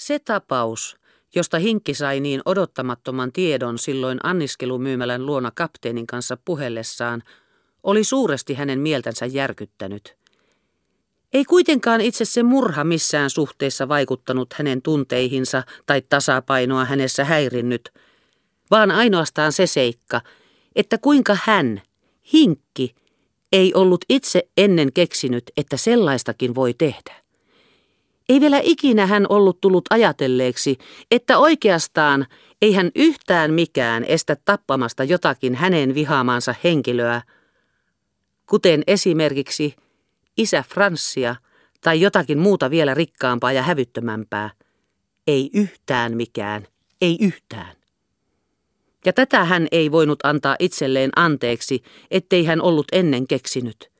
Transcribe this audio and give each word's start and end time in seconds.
Se 0.00 0.18
tapaus, 0.18 0.96
josta 1.34 1.58
Hinkki 1.58 1.94
sai 1.94 2.20
niin 2.20 2.42
odottamattoman 2.44 3.32
tiedon 3.32 3.78
silloin 3.78 4.18
anniskelumyymälän 4.22 5.26
luona 5.26 5.50
kapteenin 5.54 6.06
kanssa 6.06 6.36
puhellessaan, 6.44 7.22
oli 7.82 8.04
suuresti 8.04 8.54
hänen 8.54 8.80
mieltänsä 8.80 9.26
järkyttänyt. 9.26 10.16
Ei 11.32 11.44
kuitenkaan 11.44 12.00
itse 12.00 12.24
se 12.24 12.42
murha 12.42 12.84
missään 12.84 13.30
suhteessa 13.30 13.88
vaikuttanut 13.88 14.52
hänen 14.52 14.82
tunteihinsa 14.82 15.62
tai 15.86 16.02
tasapainoa 16.02 16.84
hänessä 16.84 17.24
häirinnyt, 17.24 17.92
vaan 18.70 18.90
ainoastaan 18.90 19.52
se 19.52 19.66
seikka, 19.66 20.20
että 20.76 20.98
kuinka 20.98 21.36
hän, 21.44 21.82
Hinkki, 22.32 22.94
ei 23.52 23.74
ollut 23.74 24.04
itse 24.08 24.48
ennen 24.56 24.92
keksinyt, 24.92 25.50
että 25.56 25.76
sellaistakin 25.76 26.54
voi 26.54 26.74
tehdä. 26.74 27.19
Ei 28.30 28.40
vielä 28.40 28.60
ikinä 28.62 29.06
hän 29.06 29.26
ollut 29.28 29.60
tullut 29.60 29.84
ajatelleeksi, 29.90 30.78
että 31.10 31.38
oikeastaan 31.38 32.26
ei 32.62 32.72
hän 32.74 32.90
yhtään 32.94 33.54
mikään 33.54 34.04
estä 34.04 34.36
tappamasta 34.44 35.04
jotakin 35.04 35.54
hänen 35.54 35.94
vihaamansa 35.94 36.54
henkilöä, 36.64 37.22
kuten 38.46 38.82
esimerkiksi 38.86 39.76
isä 40.36 40.64
Franssia 40.68 41.36
tai 41.80 42.00
jotakin 42.00 42.38
muuta 42.38 42.70
vielä 42.70 42.94
rikkaampaa 42.94 43.52
ja 43.52 43.62
hävyttömämpää. 43.62 44.50
Ei 45.26 45.50
yhtään 45.54 46.16
mikään, 46.16 46.66
ei 47.00 47.16
yhtään. 47.20 47.76
Ja 49.06 49.12
tätä 49.12 49.44
hän 49.44 49.66
ei 49.72 49.92
voinut 49.92 50.18
antaa 50.24 50.56
itselleen 50.58 51.10
anteeksi, 51.16 51.82
ettei 52.10 52.44
hän 52.44 52.60
ollut 52.60 52.86
ennen 52.92 53.26
keksinyt. 53.26 53.90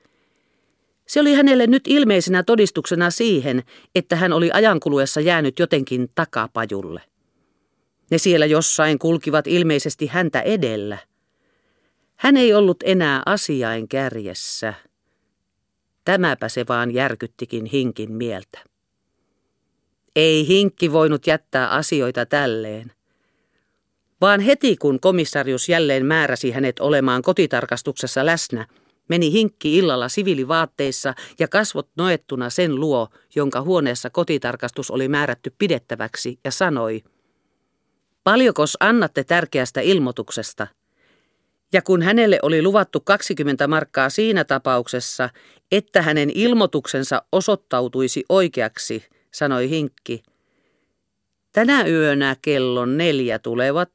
Se 1.10 1.20
oli 1.20 1.34
hänelle 1.34 1.66
nyt 1.66 1.82
ilmeisenä 1.86 2.42
todistuksena 2.42 3.10
siihen, 3.10 3.62
että 3.94 4.16
hän 4.16 4.32
oli 4.32 4.50
ajankuluessa 4.52 5.20
jäänyt 5.20 5.58
jotenkin 5.58 6.08
takapajulle. 6.14 7.02
Ne 8.10 8.18
siellä 8.18 8.46
jossain 8.46 8.98
kulkivat 8.98 9.46
ilmeisesti 9.46 10.06
häntä 10.06 10.40
edellä. 10.40 10.98
Hän 12.16 12.36
ei 12.36 12.54
ollut 12.54 12.76
enää 12.84 13.22
asiain 13.26 13.88
kärjessä. 13.88 14.74
Tämäpä 16.04 16.48
se 16.48 16.64
vaan 16.68 16.94
järkyttikin 16.94 17.64
Hinkin 17.64 18.12
mieltä. 18.12 18.58
Ei 20.16 20.48
Hinkki 20.48 20.92
voinut 20.92 21.26
jättää 21.26 21.70
asioita 21.70 22.26
tälleen 22.26 22.92
vaan 24.20 24.40
heti 24.40 24.76
kun 24.76 25.00
komissarius 25.00 25.68
jälleen 25.68 26.06
määräsi 26.06 26.50
hänet 26.50 26.80
olemaan 26.80 27.22
kotitarkastuksessa 27.22 28.26
läsnä, 28.26 28.66
meni 29.10 29.32
hinkki 29.32 29.78
illalla 29.78 30.08
siviilivaatteissa 30.08 31.14
ja 31.38 31.48
kasvot 31.48 31.88
noettuna 31.96 32.50
sen 32.50 32.74
luo, 32.74 33.08
jonka 33.34 33.62
huoneessa 33.62 34.10
kotitarkastus 34.10 34.90
oli 34.90 35.08
määrätty 35.08 35.54
pidettäväksi, 35.58 36.38
ja 36.44 36.50
sanoi, 36.50 37.02
Paljokos 38.24 38.76
annatte 38.80 39.24
tärkeästä 39.24 39.80
ilmoituksesta? 39.80 40.66
Ja 41.72 41.82
kun 41.82 42.02
hänelle 42.02 42.38
oli 42.42 42.62
luvattu 42.62 43.00
20 43.00 43.66
markkaa 43.66 44.10
siinä 44.10 44.44
tapauksessa, 44.44 45.30
että 45.72 46.02
hänen 46.02 46.30
ilmoituksensa 46.34 47.22
osoittautuisi 47.32 48.24
oikeaksi, 48.28 49.04
sanoi 49.32 49.70
Hinkki, 49.70 50.22
Tänä 51.52 51.86
yönä 51.86 52.36
kellon 52.42 52.96
neljä 52.96 53.38
tulevat. 53.38 53.90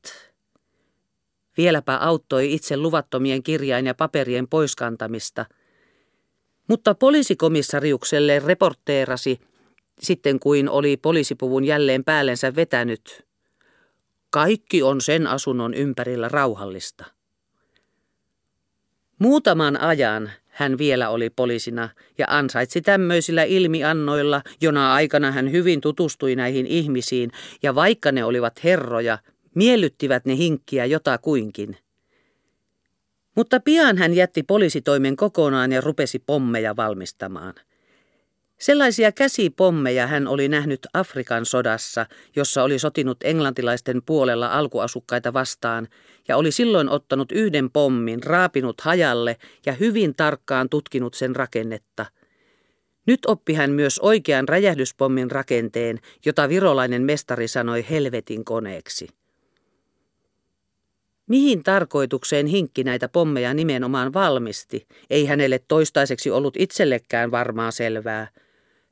Vieläpä 1.58 1.98
auttoi 1.98 2.54
itse 2.54 2.78
luvattomien 2.78 3.44
kirjain 3.44 3.86
ja 3.86 3.94
paperien 3.94 4.48
poiskantamista. 4.48 5.46
Mutta 6.68 6.96
poliisikomissariukselle 6.96 8.40
reporteerasi, 8.40 9.40
sitten 10.02 10.40
kuin 10.40 10.70
oli 10.70 10.98
poliisipuvun 10.98 11.64
jälleen 11.64 12.04
päällensä 12.04 12.56
vetänyt. 12.56 13.26
Kaikki 14.30 14.84
on 14.84 15.02
sen 15.02 15.28
asunnon 15.28 15.74
ympärillä 15.74 16.30
rauhallista. 16.30 17.06
Muutaman 19.20 19.82
ajan 19.82 20.32
hän 20.48 20.78
vielä 20.78 21.10
oli 21.10 21.30
poliisina 21.30 21.90
ja 22.18 22.26
ansaitsi 22.30 22.82
tämmöisillä 22.82 23.44
ilmiannoilla, 23.44 24.42
jona 24.62 24.94
aikana 24.94 25.32
hän 25.32 25.52
hyvin 25.52 25.82
tutustui 25.82 26.36
näihin 26.36 26.68
ihmisiin 26.68 27.32
ja 27.64 27.76
vaikka 27.76 28.12
ne 28.12 28.24
olivat 28.24 28.64
herroja, 28.64 29.18
miellyttivät 29.56 30.26
ne 30.26 30.38
hinkkiä 30.38 30.86
jotakuinkin. 30.86 31.78
Mutta 33.36 33.60
pian 33.60 33.98
hän 33.98 34.14
jätti 34.14 34.44
poliisitoimen 34.44 35.16
kokonaan 35.16 35.72
ja 35.72 35.82
rupesi 35.82 36.20
pommeja 36.20 36.76
valmistamaan– 36.76 37.54
Sellaisia 38.60 39.12
käsipommeja 39.12 40.08
hän 40.08 40.28
oli 40.28 40.48
nähnyt 40.48 40.88
Afrikan 40.94 41.46
sodassa, 41.46 42.06
jossa 42.36 42.64
oli 42.64 42.80
sotinut 42.80 43.18
englantilaisten 43.24 44.02
puolella 44.06 44.48
alkuasukkaita 44.48 45.34
vastaan, 45.34 45.88
ja 46.28 46.38
oli 46.38 46.52
silloin 46.52 46.90
ottanut 46.90 47.32
yhden 47.32 47.72
pommin, 47.72 48.24
raapinut 48.24 48.82
hajalle 48.82 49.38
ja 49.66 49.74
hyvin 49.74 50.16
tarkkaan 50.16 50.70
tutkinut 50.70 51.14
sen 51.14 51.36
rakennetta. 51.36 52.06
Nyt 53.08 53.20
oppi 53.28 53.54
hän 53.54 53.72
myös 53.72 54.00
oikean 54.00 54.48
räjähdyspommin 54.48 55.32
rakenteen, 55.32 56.00
jota 56.26 56.50
virolainen 56.50 57.02
mestari 57.02 57.48
sanoi 57.48 57.86
helvetin 57.90 58.46
koneeksi. 58.46 59.08
Mihin 61.28 61.64
tarkoitukseen 61.64 62.48
hinkki 62.48 62.84
näitä 62.84 63.10
pommeja 63.10 63.54
nimenomaan 63.54 64.14
valmisti, 64.14 64.88
ei 65.10 65.26
hänelle 65.26 65.60
toistaiseksi 65.68 66.32
ollut 66.32 66.58
itsellekään 66.58 67.32
varmaa 67.32 67.72
selvää– 67.72 68.28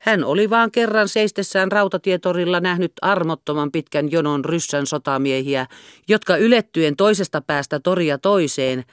hän 0.04 0.24
oli 0.24 0.50
vaan 0.50 0.70
kerran 0.70 1.08
seistessään 1.08 1.72
rautatietorilla 1.72 2.60
nähnyt 2.60 2.92
armottoman 3.02 3.72
pitkän 3.72 4.10
jonon 4.10 4.44
ryssän 4.44 4.86
sotamiehiä, 4.86 5.66
jotka 6.08 6.36
ylettyen 6.36 6.96
toisesta 6.96 7.40
päästä 7.40 7.80
toria 7.80 8.18
toiseen, 8.18 8.84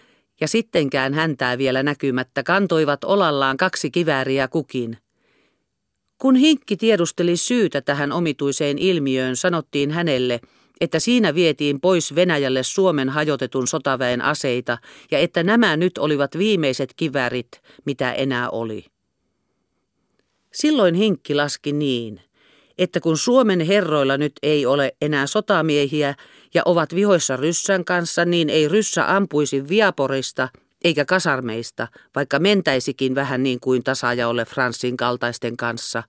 ja 0.41 0.47
sittenkään 0.47 1.13
häntää 1.13 1.57
vielä 1.57 1.83
näkymättä 1.83 2.43
kantoivat 2.43 3.03
olallaan 3.03 3.57
kaksi 3.57 3.91
kivääriä 3.91 4.47
kukin. 4.47 4.97
Kun 6.17 6.35
Hinkki 6.35 6.77
tiedusteli 6.77 7.37
syytä 7.37 7.81
tähän 7.81 8.11
omituiseen 8.11 8.77
ilmiöön, 8.77 9.35
sanottiin 9.35 9.91
hänelle, 9.91 10.39
että 10.81 10.99
siinä 10.99 11.35
vietiin 11.35 11.81
pois 11.81 12.15
Venäjälle 12.15 12.63
Suomen 12.63 13.09
hajotetun 13.09 13.67
sotaväen 13.67 14.21
aseita 14.21 14.77
ja 15.11 15.19
että 15.19 15.43
nämä 15.43 15.77
nyt 15.77 15.97
olivat 15.97 16.37
viimeiset 16.37 16.93
kiväärit, 16.95 17.61
mitä 17.85 18.13
enää 18.13 18.49
oli. 18.49 18.85
Silloin 20.53 20.95
Hinkki 20.95 21.35
laski 21.35 21.73
niin, 21.73 22.21
että 22.77 22.99
kun 22.99 23.17
Suomen 23.17 23.59
herroilla 23.59 24.17
nyt 24.17 24.33
ei 24.43 24.65
ole 24.65 24.95
enää 25.01 25.27
sotamiehiä 25.27 26.15
ja 26.53 26.61
ovat 26.65 26.95
vihoissa 26.95 27.35
ryssän 27.35 27.85
kanssa, 27.85 28.25
niin 28.25 28.49
ei 28.49 28.67
ryssä 28.67 29.15
ampuisi 29.15 29.69
Viaporista 29.69 30.49
eikä 30.83 31.05
kasarmeista, 31.05 31.87
vaikka 32.15 32.39
mentäisikin 32.39 33.15
vähän 33.15 33.43
niin 33.43 33.59
kuin 33.59 33.83
tasaajaolle 33.83 34.45
Franssin 34.45 34.97
kaltaisten 34.97 35.57
kanssa, 35.57 36.03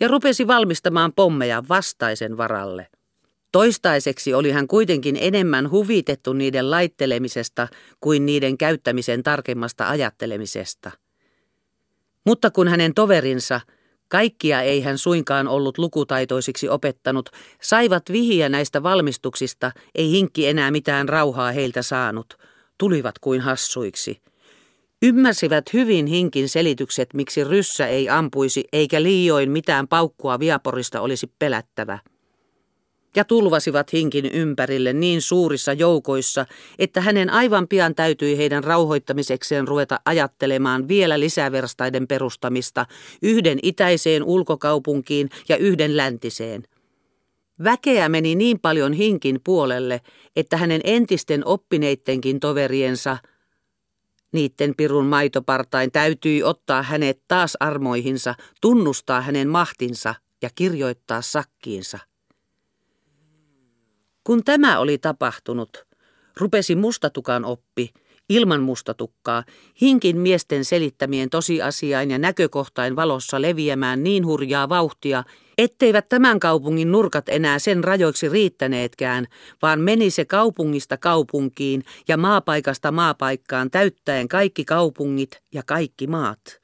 ja 0.00 0.08
rupesi 0.08 0.46
valmistamaan 0.46 1.12
pommeja 1.12 1.62
vastaisen 1.68 2.36
varalle. 2.36 2.88
Toistaiseksi 3.52 4.34
oli 4.34 4.50
hän 4.50 4.68
kuitenkin 4.68 5.16
enemmän 5.20 5.70
huvitettu 5.70 6.32
niiden 6.32 6.70
laittelemisesta 6.70 7.68
kuin 8.00 8.26
niiden 8.26 8.58
käyttämisen 8.58 9.22
tarkemmasta 9.22 9.88
ajattelemisesta. 9.88 10.90
Mutta 12.26 12.50
kun 12.50 12.68
hänen 12.68 12.94
toverinsa, 12.94 13.60
kaikkia 14.08 14.62
ei 14.62 14.80
hän 14.80 14.98
suinkaan 14.98 15.48
ollut 15.48 15.78
lukutaitoisiksi 15.78 16.68
opettanut, 16.68 17.30
saivat 17.62 18.02
vihiä 18.12 18.48
näistä 18.48 18.82
valmistuksista, 18.82 19.72
ei 19.94 20.10
hinkki 20.10 20.46
enää 20.46 20.70
mitään 20.70 21.08
rauhaa 21.08 21.52
heiltä 21.52 21.82
saanut, 21.82 22.38
tulivat 22.78 23.18
kuin 23.18 23.40
hassuiksi. 23.40 24.20
Ymmärsivät 25.02 25.72
hyvin 25.72 26.06
hinkin 26.06 26.48
selitykset, 26.48 27.14
miksi 27.14 27.44
ryssä 27.44 27.86
ei 27.86 28.08
ampuisi 28.08 28.64
eikä 28.72 29.02
liioin 29.02 29.50
mitään 29.50 29.88
paukkua 29.88 30.38
viaporista 30.38 31.00
olisi 31.00 31.32
pelättävä 31.38 31.98
ja 33.16 33.24
tulvasivat 33.24 33.92
hinkin 33.92 34.26
ympärille 34.26 34.92
niin 34.92 35.22
suurissa 35.22 35.72
joukoissa, 35.72 36.46
että 36.78 37.00
hänen 37.00 37.30
aivan 37.30 37.68
pian 37.68 37.94
täytyi 37.94 38.36
heidän 38.36 38.64
rauhoittamisekseen 38.64 39.68
ruveta 39.68 40.00
ajattelemaan 40.04 40.88
vielä 40.88 41.20
lisäverstaiden 41.20 42.08
perustamista 42.08 42.86
yhden 43.22 43.58
itäiseen 43.62 44.24
ulkokaupunkiin 44.24 45.30
ja 45.48 45.56
yhden 45.56 45.96
läntiseen. 45.96 46.62
Väkeä 47.64 48.08
meni 48.08 48.34
niin 48.34 48.60
paljon 48.60 48.92
hinkin 48.92 49.40
puolelle, 49.44 50.00
että 50.36 50.56
hänen 50.56 50.80
entisten 50.84 51.46
oppineittenkin 51.46 52.40
toveriensa, 52.40 53.16
niitten 54.32 54.74
pirun 54.76 55.06
maitopartain, 55.06 55.92
täytyi 55.92 56.42
ottaa 56.42 56.82
hänet 56.82 57.22
taas 57.28 57.56
armoihinsa, 57.60 58.34
tunnustaa 58.60 59.20
hänen 59.20 59.48
mahtinsa 59.48 60.14
ja 60.42 60.50
kirjoittaa 60.54 61.22
sakkiinsa. 61.22 61.98
Kun 64.24 64.44
tämä 64.44 64.78
oli 64.78 64.98
tapahtunut, 64.98 65.86
rupesi 66.36 66.74
mustatukan 66.76 67.44
oppi, 67.44 67.90
ilman 68.28 68.62
mustatukkaa, 68.62 69.44
hinkin 69.80 70.18
miesten 70.18 70.64
selittämien 70.64 71.30
tosiasiain 71.30 72.10
ja 72.10 72.18
näkökohtain 72.18 72.96
valossa 72.96 73.42
leviämään 73.42 74.02
niin 74.02 74.26
hurjaa 74.26 74.68
vauhtia, 74.68 75.24
Etteivät 75.58 76.08
tämän 76.08 76.40
kaupungin 76.40 76.92
nurkat 76.92 77.28
enää 77.28 77.58
sen 77.58 77.84
rajoiksi 77.84 78.28
riittäneetkään, 78.28 79.26
vaan 79.62 79.80
meni 79.80 80.10
se 80.10 80.24
kaupungista 80.24 80.96
kaupunkiin 80.96 81.84
ja 82.08 82.16
maapaikasta 82.16 82.92
maapaikkaan 82.92 83.70
täyttäen 83.70 84.28
kaikki 84.28 84.64
kaupungit 84.64 85.42
ja 85.54 85.62
kaikki 85.66 86.06
maat. 86.06 86.61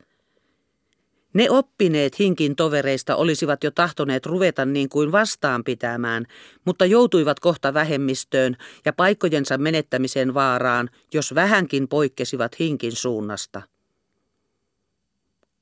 Ne 1.38 1.50
oppineet 1.50 2.18
hinkin 2.18 2.56
tovereista 2.56 3.16
olisivat 3.16 3.64
jo 3.64 3.70
tahtoneet 3.70 4.26
ruveta 4.26 4.64
niin 4.64 4.88
kuin 4.88 5.12
vastaan 5.12 5.64
pitämään, 5.64 6.26
mutta 6.64 6.86
joutuivat 6.86 7.40
kohta 7.40 7.74
vähemmistöön 7.74 8.56
ja 8.84 8.92
paikkojensa 8.92 9.58
menettämisen 9.58 10.34
vaaraan, 10.34 10.90
jos 11.14 11.34
vähänkin 11.34 11.88
poikkesivat 11.88 12.58
hinkin 12.58 12.92
suunnasta. 12.92 13.62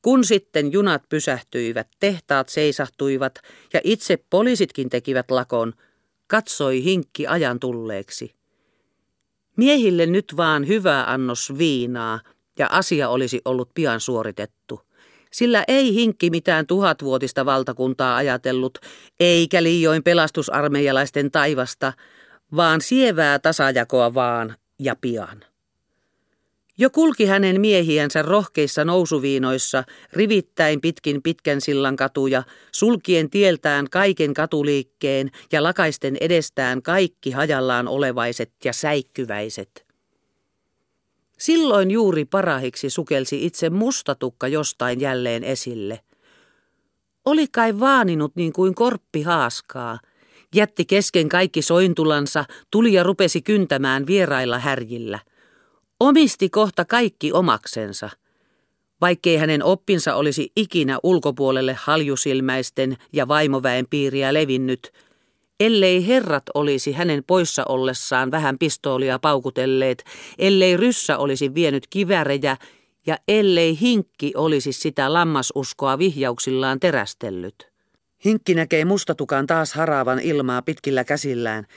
Kun 0.02 0.24
sitten 0.24 0.72
junat 0.72 1.02
pysähtyivät, 1.08 1.88
tehtaat 2.00 2.48
seisahtuivat 2.48 3.38
ja 3.72 3.80
itse 3.84 4.24
poliisitkin 4.30 4.90
tekivät 4.90 5.30
lakon, 5.30 5.72
katsoi 6.26 6.84
hinkki 6.84 7.26
ajan 7.26 7.60
tulleeksi. 7.60 8.34
Miehille 9.56 10.06
nyt 10.06 10.32
vaan 10.36 10.68
hyvä 10.68 11.04
annos 11.04 11.58
viinaa 11.58 12.20
ja 12.58 12.68
asia 12.70 13.08
olisi 13.08 13.40
ollut 13.44 13.70
pian 13.74 14.00
suoritettu. 14.00 14.85
Sillä 15.36 15.64
ei 15.68 15.94
hinkki 15.94 16.30
mitään 16.30 16.66
tuhatvuotista 16.66 17.46
valtakuntaa 17.46 18.16
ajatellut, 18.16 18.78
eikä 19.20 19.62
liioin 19.62 20.02
pelastusarmeijalaisten 20.02 21.30
taivasta, 21.30 21.92
vaan 22.56 22.80
sievää 22.80 23.38
tasajakoa 23.38 24.14
vaan 24.14 24.56
ja 24.78 24.96
pian. 25.00 25.44
Jo 26.78 26.90
kulki 26.90 27.26
hänen 27.26 27.60
miehiänsä 27.60 28.22
rohkeissa 28.22 28.84
nousuviinoissa, 28.84 29.84
rivittäin 30.12 30.80
pitkin 30.80 31.22
pitkän 31.22 31.60
sillan 31.60 31.96
katuja, 31.96 32.42
sulkien 32.72 33.30
tieltään 33.30 33.86
kaiken 33.90 34.34
katuliikkeen 34.34 35.30
ja 35.52 35.62
lakaisten 35.62 36.16
edestään 36.20 36.82
kaikki 36.82 37.30
hajallaan 37.30 37.88
olevaiset 37.88 38.52
ja 38.64 38.72
säikkyväiset. 38.72 39.85
Silloin 41.38 41.90
juuri 41.90 42.24
parahiksi 42.24 42.90
sukelsi 42.90 43.46
itse 43.46 43.70
mustatukka 43.70 44.48
jostain 44.48 45.00
jälleen 45.00 45.44
esille. 45.44 46.00
Oli 47.24 47.46
kai 47.52 47.80
vaaninut 47.80 48.36
niin 48.36 48.52
kuin 48.52 48.74
korppi 48.74 49.22
haaskaa. 49.22 49.98
Jätti 50.54 50.84
kesken 50.84 51.28
kaikki 51.28 51.62
sointulansa, 51.62 52.44
tuli 52.70 52.92
ja 52.92 53.02
rupesi 53.02 53.42
kyntämään 53.42 54.06
vierailla 54.06 54.58
härjillä– 54.58 55.18
Omisti 56.00 56.48
kohta 56.48 56.84
kaikki 56.84 57.32
omaksensa. 57.32 58.10
Vaikkei 59.00 59.36
hänen 59.36 59.64
oppinsa 59.64 60.14
olisi 60.14 60.52
ikinä 60.56 60.98
ulkopuolelle 61.02 61.76
haljusilmäisten 61.78 62.96
ja 63.12 63.28
vaimoväen 63.28 63.86
piiriä 63.90 64.34
levinnyt, 64.34 64.92
ellei 65.60 66.06
herrat 66.06 66.42
olisi 66.54 66.92
hänen 66.92 67.24
poissa 67.26 67.64
ollessaan 67.68 68.30
vähän 68.30 68.58
pistoolia 68.58 69.18
paukutelleet, 69.18 70.04
ellei 70.38 70.76
ryssä 70.76 71.18
olisi 71.18 71.54
vienyt 71.54 71.86
kivärejä 71.90 72.56
ja 73.06 73.18
ellei 73.28 73.80
hinkki 73.80 74.32
olisi 74.36 74.72
sitä 74.72 75.12
lammasuskoa 75.12 75.98
vihjauksillaan 75.98 76.80
terästellyt. 76.80 77.68
Hinkki 78.24 78.54
näkee 78.54 78.84
mustatukan 78.84 79.46
taas 79.46 79.74
haraavan 79.74 80.18
ilmaa 80.18 80.62
pitkillä 80.62 81.04
käsillään– 81.04 81.66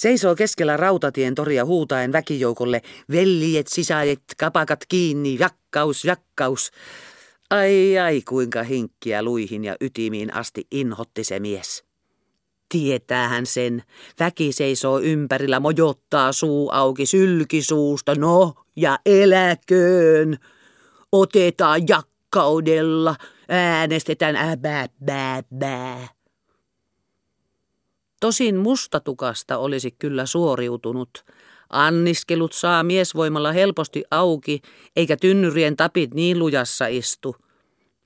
Seisoo 0.00 0.34
keskellä 0.34 0.76
rautatien 0.76 1.34
toria 1.34 1.64
huutaen 1.64 2.12
väkijoukolle, 2.12 2.82
veljet, 3.10 3.66
sisajet, 3.66 4.22
kapakat 4.38 4.80
kiinni, 4.88 5.36
jakkaus, 5.38 6.04
jakkaus. 6.04 6.70
Ai 7.50 7.98
ai, 7.98 8.22
kuinka 8.28 8.62
hinkkiä 8.62 9.22
luihin 9.22 9.64
ja 9.64 9.76
ytimiin 9.80 10.34
asti 10.34 10.66
inhotti 10.70 11.24
se 11.24 11.40
mies. 11.40 11.89
Tietää 12.72 13.28
hän 13.28 13.46
sen. 13.46 13.82
Väki 14.20 14.52
seisoo 14.52 15.00
ympärillä, 15.00 15.60
mojottaa 15.60 16.32
suu 16.32 16.70
auki 16.72 17.06
sylkisuusta. 17.06 18.14
No, 18.14 18.54
ja 18.76 18.98
eläköön. 19.06 20.36
Otetaan 21.12 21.88
jakkaudella. 21.88 23.16
Äänestetään 23.48 24.36
äbää, 24.36 24.86
bää, 25.04 25.42
bää. 25.58 26.08
Tosin 28.20 28.56
mustatukasta 28.56 29.58
olisi 29.58 29.90
kyllä 29.90 30.26
suoriutunut. 30.26 31.24
Anniskelut 31.70 32.52
saa 32.52 32.82
miesvoimalla 32.82 33.52
helposti 33.52 34.04
auki, 34.10 34.60
eikä 34.96 35.16
tynnyrien 35.16 35.76
tapit 35.76 36.14
niin 36.14 36.38
lujassa 36.38 36.86
istu. 36.86 37.36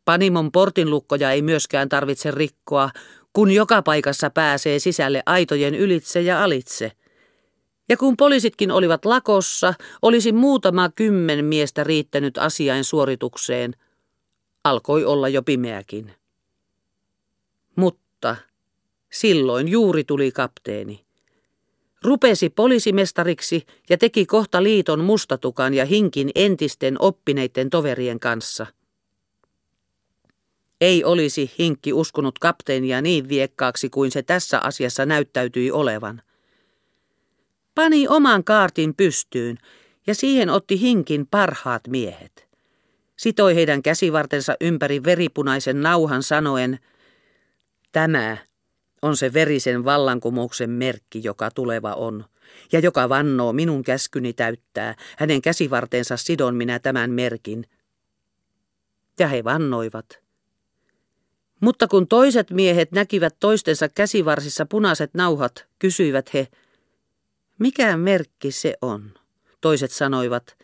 Panimon 0.04 0.52
portinlukkoja 0.52 1.30
ei 1.30 1.42
myöskään 1.42 1.88
tarvitse 1.88 2.30
rikkoa, 2.30 2.90
kun 3.34 3.50
joka 3.50 3.82
paikassa 3.82 4.30
pääsee 4.30 4.78
sisälle 4.78 5.22
aitojen 5.26 5.74
ylitse 5.74 6.20
ja 6.20 6.44
alitse. 6.44 6.92
Ja 7.88 7.96
kun 7.96 8.16
poliisitkin 8.16 8.70
olivat 8.70 9.04
lakossa, 9.04 9.74
olisi 10.02 10.32
muutama 10.32 10.88
kymmen 10.88 11.44
miestä 11.44 11.84
riittänyt 11.84 12.38
asiain 12.38 12.84
suoritukseen. 12.84 13.74
Alkoi 14.64 15.04
olla 15.04 15.28
jo 15.28 15.42
pimeäkin. 15.42 16.12
Mutta 17.76 18.04
Silloin 19.14 19.68
juuri 19.68 20.04
tuli 20.04 20.32
kapteeni. 20.32 21.04
Rupesi 22.02 22.50
poliisimestariksi 22.50 23.66
ja 23.90 23.98
teki 23.98 24.26
kohta 24.26 24.62
liiton 24.62 25.04
mustatukan 25.04 25.74
ja 25.74 25.84
hinkin 25.84 26.30
entisten 26.34 26.96
oppineiden 26.98 27.70
toverien 27.70 28.20
kanssa. 28.20 28.66
Ei 30.84 31.04
olisi 31.04 31.52
hinkki 31.58 31.92
uskonut 31.92 32.38
kapteenia 32.38 33.02
niin 33.02 33.28
viekkaaksi 33.28 33.90
kuin 33.90 34.10
se 34.10 34.22
tässä 34.22 34.58
asiassa 34.58 35.06
näyttäytyi 35.06 35.70
olevan. 35.70 36.22
Pani 37.74 38.08
oman 38.08 38.44
kaartin 38.44 38.94
pystyyn 38.94 39.58
ja 40.06 40.14
siihen 40.14 40.50
otti 40.50 40.80
hinkin 40.80 41.26
parhaat 41.26 41.82
miehet. 41.88 42.48
Sitoi 43.16 43.54
heidän 43.54 43.82
käsivartensa 43.82 44.56
ympäri 44.60 45.04
veripunaisen 45.04 45.80
nauhan 45.80 46.22
sanoen, 46.22 46.78
tämä 47.92 48.36
on 49.02 49.16
se 49.16 49.32
verisen 49.32 49.84
vallankumouksen 49.84 50.70
merkki, 50.70 51.20
joka 51.24 51.50
tuleva 51.50 51.94
on, 51.94 52.24
ja 52.72 52.78
joka 52.78 53.08
vannoo 53.08 53.52
minun 53.52 53.82
käskyni 53.82 54.32
täyttää, 54.32 54.94
hänen 55.18 55.42
käsivartensa 55.42 56.16
sidon 56.16 56.54
minä 56.54 56.78
tämän 56.78 57.10
merkin. 57.10 57.66
Ja 59.18 59.28
he 59.28 59.44
vannoivat. 59.44 60.23
Mutta 61.60 61.88
kun 61.88 62.08
toiset 62.08 62.50
miehet 62.50 62.92
näkivät 62.92 63.36
toistensa 63.40 63.88
käsivarsissa 63.88 64.66
punaiset 64.66 65.14
nauhat, 65.14 65.66
kysyivät 65.78 66.34
he, 66.34 66.48
mikä 67.58 67.96
merkki 67.96 68.50
se 68.50 68.74
on? 68.82 69.10
Toiset 69.60 69.90
sanoivat, 69.90 70.56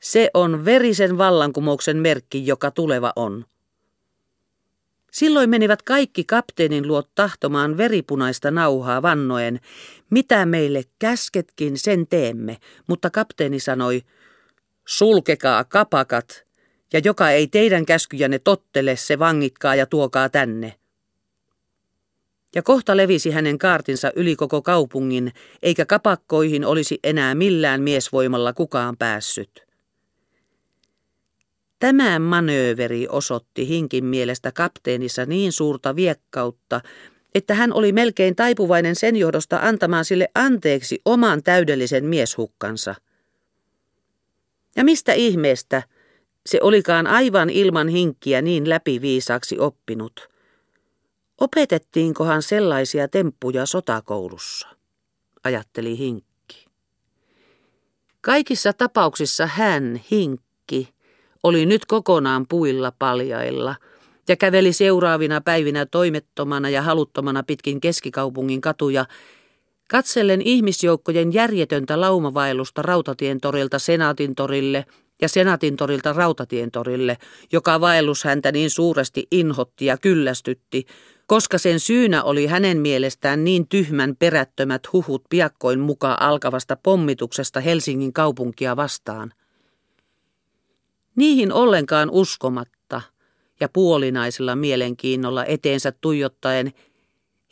se 0.00 0.30
on 0.34 0.64
verisen 0.64 1.18
vallankumouksen 1.18 1.96
merkki, 1.96 2.46
joka 2.46 2.70
tuleva 2.70 3.12
on. 3.16 3.44
Silloin 5.12 5.50
menivät 5.50 5.82
kaikki 5.82 6.24
kapteenin 6.24 6.88
luot 6.88 7.10
tahtomaan 7.14 7.76
veripunaista 7.76 8.50
nauhaa 8.50 9.02
vannoen, 9.02 9.60
mitä 10.10 10.46
meille 10.46 10.82
käsketkin 10.98 11.78
sen 11.78 12.06
teemme, 12.06 12.56
mutta 12.86 13.10
kapteeni 13.10 13.60
sanoi, 13.60 14.02
sulkekaa 14.86 15.64
kapakat, 15.64 16.46
ja 16.92 17.00
joka 17.04 17.30
ei 17.30 17.46
teidän 17.46 17.86
käskyjänne 17.86 18.38
tottele, 18.38 18.96
se 18.96 19.18
vangitkaa 19.18 19.74
ja 19.74 19.86
tuokaa 19.86 20.28
tänne. 20.28 20.74
Ja 22.54 22.62
kohta 22.62 22.96
levisi 22.96 23.30
hänen 23.30 23.58
kaartinsa 23.58 24.12
yli 24.16 24.36
koko 24.36 24.62
kaupungin, 24.62 25.32
eikä 25.62 25.86
kapakkoihin 25.86 26.64
olisi 26.64 26.98
enää 27.04 27.34
millään 27.34 27.82
miesvoimalla 27.82 28.52
kukaan 28.52 28.96
päässyt. 28.96 29.66
Tämä 31.78 32.18
manööveri 32.18 33.06
osoitti 33.08 33.68
Hinkin 33.68 34.04
mielestä 34.04 34.52
kapteenissa 34.52 35.26
niin 35.26 35.52
suurta 35.52 35.96
viekkautta, 35.96 36.80
että 37.34 37.54
hän 37.54 37.72
oli 37.72 37.92
melkein 37.92 38.36
taipuvainen 38.36 38.96
sen 38.96 39.16
johdosta 39.16 39.58
antamaan 39.62 40.04
sille 40.04 40.28
anteeksi 40.34 41.00
oman 41.04 41.42
täydellisen 41.42 42.04
mieshukkansa. 42.04 42.94
Ja 44.76 44.84
mistä 44.84 45.12
ihmeestä 45.12 45.82
se 46.46 46.58
olikaan 46.62 47.06
aivan 47.06 47.50
ilman 47.50 47.88
hinkkiä 47.88 48.42
niin 48.42 48.68
läpiviisaaksi 48.68 49.58
oppinut? 49.58 50.28
Opetettiinkohan 51.40 52.42
sellaisia 52.42 53.08
temppuja 53.08 53.66
sotakoulussa, 53.66 54.68
ajatteli 55.44 55.98
Hinkki. 55.98 56.66
Kaikissa 58.20 58.72
tapauksissa 58.72 59.46
hän, 59.46 60.00
Hinkki, 60.10 60.88
oli 61.42 61.66
nyt 61.66 61.86
kokonaan 61.86 62.46
puilla 62.48 62.92
paljailla 62.98 63.74
ja 64.28 64.36
käveli 64.36 64.72
seuraavina 64.72 65.40
päivinä 65.40 65.86
toimettomana 65.86 66.70
ja 66.70 66.82
haluttomana 66.82 67.42
pitkin 67.42 67.80
keskikaupungin 67.80 68.60
katuja, 68.60 69.04
katsellen 69.88 70.42
ihmisjoukkojen 70.42 71.32
järjetöntä 71.32 72.00
laumavaellusta 72.00 72.82
Rautatien 72.82 73.40
torilta 73.40 73.78
Senaatin 73.78 74.34
torille 74.34 74.84
ja 75.22 75.28
Senaatin 75.28 75.76
torilta 75.76 76.12
Rautatien 76.12 76.70
torille, 76.70 77.18
joka 77.52 77.80
vaellus 77.80 78.24
häntä 78.24 78.52
niin 78.52 78.70
suuresti 78.70 79.26
inhotti 79.30 79.86
ja 79.86 79.96
kyllästytti, 79.98 80.86
koska 81.26 81.58
sen 81.58 81.80
syynä 81.80 82.22
oli 82.22 82.46
hänen 82.46 82.78
mielestään 82.78 83.44
niin 83.44 83.68
tyhmän 83.68 84.16
perättömät 84.16 84.92
huhut 84.92 85.24
piakkoin 85.30 85.80
mukaan 85.80 86.22
alkavasta 86.22 86.76
pommituksesta 86.76 87.60
Helsingin 87.60 88.12
kaupunkia 88.12 88.76
vastaan. 88.76 89.32
Niihin 91.16 91.52
ollenkaan 91.52 92.10
uskomatta 92.10 93.02
ja 93.60 93.68
puolinaisella 93.68 94.56
mielenkiinnolla 94.56 95.44
eteensä 95.44 95.92
tuijottaen 96.00 96.72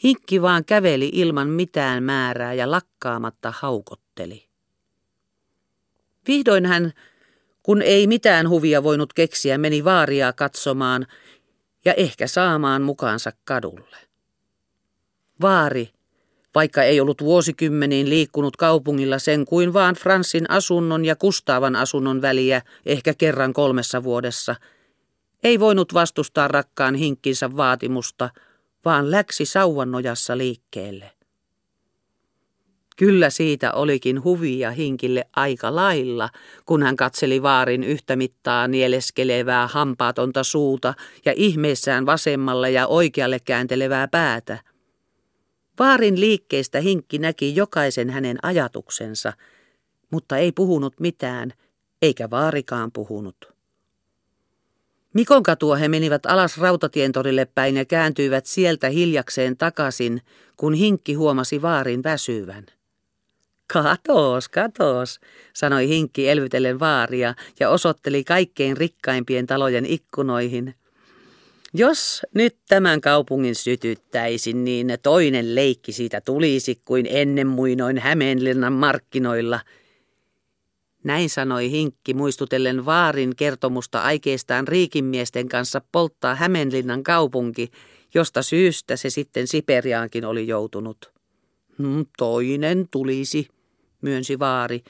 Hinkki 0.05 0.43
vaan 0.43 0.65
käveli 0.65 1.11
ilman 1.13 1.49
mitään 1.49 2.03
määrää 2.03 2.55
ja 2.55 2.71
lakkaamatta 2.71 3.53
haukotteli. 3.57 4.51
Vihdoin 6.29 6.67
hän, 6.67 6.93
kun 7.71 7.83
ei 7.83 8.07
mitään 8.07 8.49
huvia 8.49 8.83
voinut 8.83 9.13
keksiä, 9.13 9.59
meni 9.59 9.85
vaaria 9.85 10.33
katsomaan 10.33 11.07
ja 11.85 11.95
ehkä 11.95 12.27
saamaan 12.27 12.83
mukaansa 12.83 13.33
kadulle. 13.45 13.97
Vaari, 15.41 15.91
vaikka 16.55 16.83
ei 16.83 17.01
ollut 17.01 17.21
vuosikymmeniin 17.21 18.09
liikkunut 18.11 18.57
kaupungilla 18.57 19.19
sen 19.19 19.45
kuin 19.45 19.73
vaan 19.73 19.95
Fransin 19.95 20.51
asunnon 20.51 21.05
ja 21.05 21.17
Kustavan 21.17 21.77
asunnon 21.77 22.23
väliä 22.23 22.63
ehkä 22.87 23.15
kerran 23.15 23.53
kolmessa 23.53 24.03
vuodessa, 24.03 24.55
ei 25.43 25.61
voinut 25.61 25.95
vastustaa 25.95 26.49
rakkaan 26.49 26.95
hinkkinsä 26.95 27.57
vaatimusta, 27.57 28.31
vaan 28.85 29.11
läksi 29.11 29.45
sauvan 29.45 29.91
nojassa 29.91 30.39
liikkeelle. 30.39 31.11
Kyllä 33.01 33.31
siitä 33.31 33.73
olikin 33.73 34.25
huvia 34.25 34.71
hinkille 34.71 35.25
aika 35.37 35.75
lailla, 35.75 36.29
kun 36.67 36.83
hän 36.83 36.97
katseli 36.97 37.43
vaarin 37.43 37.85
yhtä 37.85 38.17
mittaa 38.17 38.69
nieleskelevää 38.69 39.67
hampaatonta 39.67 40.45
suuta 40.45 40.95
ja 41.25 41.33
ihmeessään 41.37 42.07
vasemmalle 42.07 42.71
ja 42.71 42.87
oikealle 42.87 43.39
kääntelevää 43.45 44.09
päätä. 44.09 44.59
Vaarin 45.79 46.21
liikkeestä 46.21 46.81
hinkki 46.81 47.19
näki 47.19 47.57
jokaisen 47.57 48.11
hänen 48.11 48.39
ajatuksensa, 48.43 49.33
mutta 50.11 50.37
ei 50.37 50.53
puhunut 50.53 51.01
mitään, 51.01 51.53
eikä 52.03 52.31
vaarikaan 52.31 52.93
puhunut. 52.93 53.53
Mikon 55.15 55.43
katua 55.43 55.77
he 55.77 55.89
menivät 55.89 56.27
alas 56.27 56.59
rautatientorille 56.59 57.45
päin 57.55 57.77
ja 57.77 57.85
kääntyivät 57.85 58.47
sieltä 58.47 58.89
hiljakseen 58.89 59.57
takaisin, 59.57 60.21
kun 60.57 60.75
hinkki 60.75 61.15
huomasi 61.15 61.63
vaarin 61.63 62.03
väsyvän. 62.03 62.67
Katos, 63.73 64.49
katos, 64.49 65.21
sanoi 65.53 65.89
Hinkki 65.89 66.29
elvytellen 66.29 66.81
vaaria 66.81 67.35
ja 67.61 67.71
osoitteli 67.71 68.25
kaikkein 68.25 68.77
rikkaimpien 68.77 69.47
talojen 69.47 69.87
ikkunoihin. 69.87 70.75
Jos 71.75 72.23
nyt 72.35 72.57
tämän 72.69 73.01
kaupungin 73.01 73.55
sytyttäisin, 73.55 74.65
niin 74.65 74.99
toinen 75.03 75.55
leikki 75.55 75.93
siitä 75.93 76.21
tulisi 76.21 76.81
kuin 76.85 77.07
ennen 77.11 77.47
muinoin 77.47 77.99
Hämeenlinnan 77.99 78.73
markkinoilla. 78.73 79.61
Näin 81.05 81.31
sanoi 81.31 81.71
Hinkki 81.71 82.15
muistutellen 82.15 82.87
vaarin 82.87 83.37
kertomusta 83.37 84.01
aikeistaan 84.01 84.69
riikimiesten 84.69 85.49
kanssa 85.49 85.83
polttaa 85.93 86.35
Hämeenlinnan 86.35 87.03
kaupunki, 87.03 87.71
josta 88.15 88.43
syystä 88.43 88.97
se 88.97 89.11
sitten 89.11 89.47
Siperiaankin 89.47 90.25
oli 90.25 90.47
joutunut. 90.47 91.13
Hmm, 91.79 92.07
toinen 92.19 92.89
tulisi, 92.91 93.49
myönsi 94.03 94.39
vaari, 94.39 94.83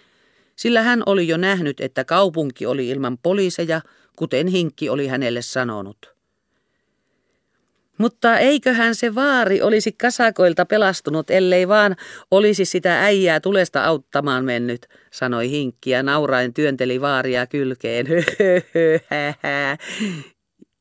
sillä 0.57 0.83
hän 0.83 1.02
oli 1.07 1.29
jo 1.29 1.37
nähnyt, 1.37 1.81
että 1.81 2.05
kaupunki 2.05 2.67
oli 2.67 2.88
ilman 2.88 3.19
poliiseja, 3.19 3.81
kuten 4.17 4.47
Hinkki 4.47 4.88
oli 4.88 5.07
hänelle 5.07 5.43
sanonut. 5.43 6.14
Mutta 7.99 8.38
eiköhän 8.38 8.95
se 8.95 9.14
vaari 9.14 9.62
olisi 9.62 9.93
kasakoilta 9.93 10.67
pelastunut, 10.67 11.31
ellei 11.31 11.69
vaan 11.69 11.97
olisi 12.31 12.64
sitä 12.64 13.05
äijää 13.05 13.40
tulesta 13.40 13.85
auttamaan 13.85 14.45
mennyt, 14.45 14.87
sanoi 15.11 15.50
Hinkki 15.50 15.90
ja 15.90 16.02
nauraen 16.02 16.55
työnteli 16.55 17.00
vaaria 17.00 17.47
kylkeen. 17.47 18.07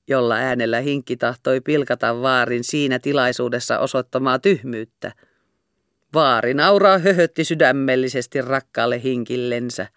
jolla 0.09 0.35
äänellä 0.35 0.79
Hinkki 0.79 1.17
tahtoi 1.17 1.61
pilkata 1.61 2.21
vaarin 2.21 2.63
siinä 2.63 2.99
tilaisuudessa 2.99 3.79
osoittamaa 3.79 4.39
tyhmyyttä. 4.39 5.11
Vaari 6.13 6.53
nauraa 6.53 6.97
höhötti 6.97 7.43
sydämellisesti 7.43 8.41
rakkaalle 8.41 9.03
hinkillensä. 9.03 9.87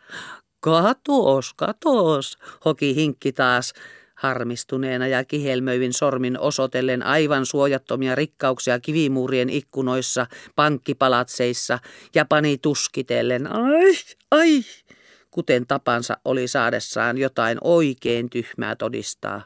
Katos, 0.61 1.55
katos, 1.55 2.39
hoki 2.65 2.95
hinkki 2.95 3.33
taas 3.33 3.73
harmistuneena 4.15 5.07
ja 5.07 5.25
kihelmöivin 5.25 5.93
sormin 5.93 6.41
osotellen 6.41 7.03
aivan 7.03 7.47
suojattomia 7.47 8.15
rikkauksia 8.15 8.81
kivimuurien 8.81 9.51
ikkunoissa, 9.51 10.27
pankkipalatseissa 10.57 11.79
ja 12.15 12.25
pani 12.25 12.59
tuskitellen, 12.59 13.53
ai, 13.53 13.95
ai, 14.31 14.65
kuten 15.31 15.67
tapansa 15.67 16.17
oli 16.25 16.49
saadessaan 16.49 17.19
jotain 17.19 17.59
oikein 17.61 18.31
tyhmää 18.31 18.77
todistaa. 18.77 19.45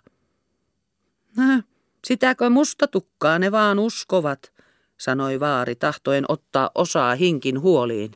Sitäkö 2.04 2.50
musta 2.50 2.86
tukkaa 2.86 3.38
ne 3.38 3.52
vaan 3.52 3.78
uskovat, 3.78 4.55
sanoi 4.98 5.40
vaari 5.40 5.74
tahtoen 5.74 6.24
ottaa 6.28 6.70
osaa 6.74 7.14
hinkin 7.14 7.60
huoliin. 7.60 8.10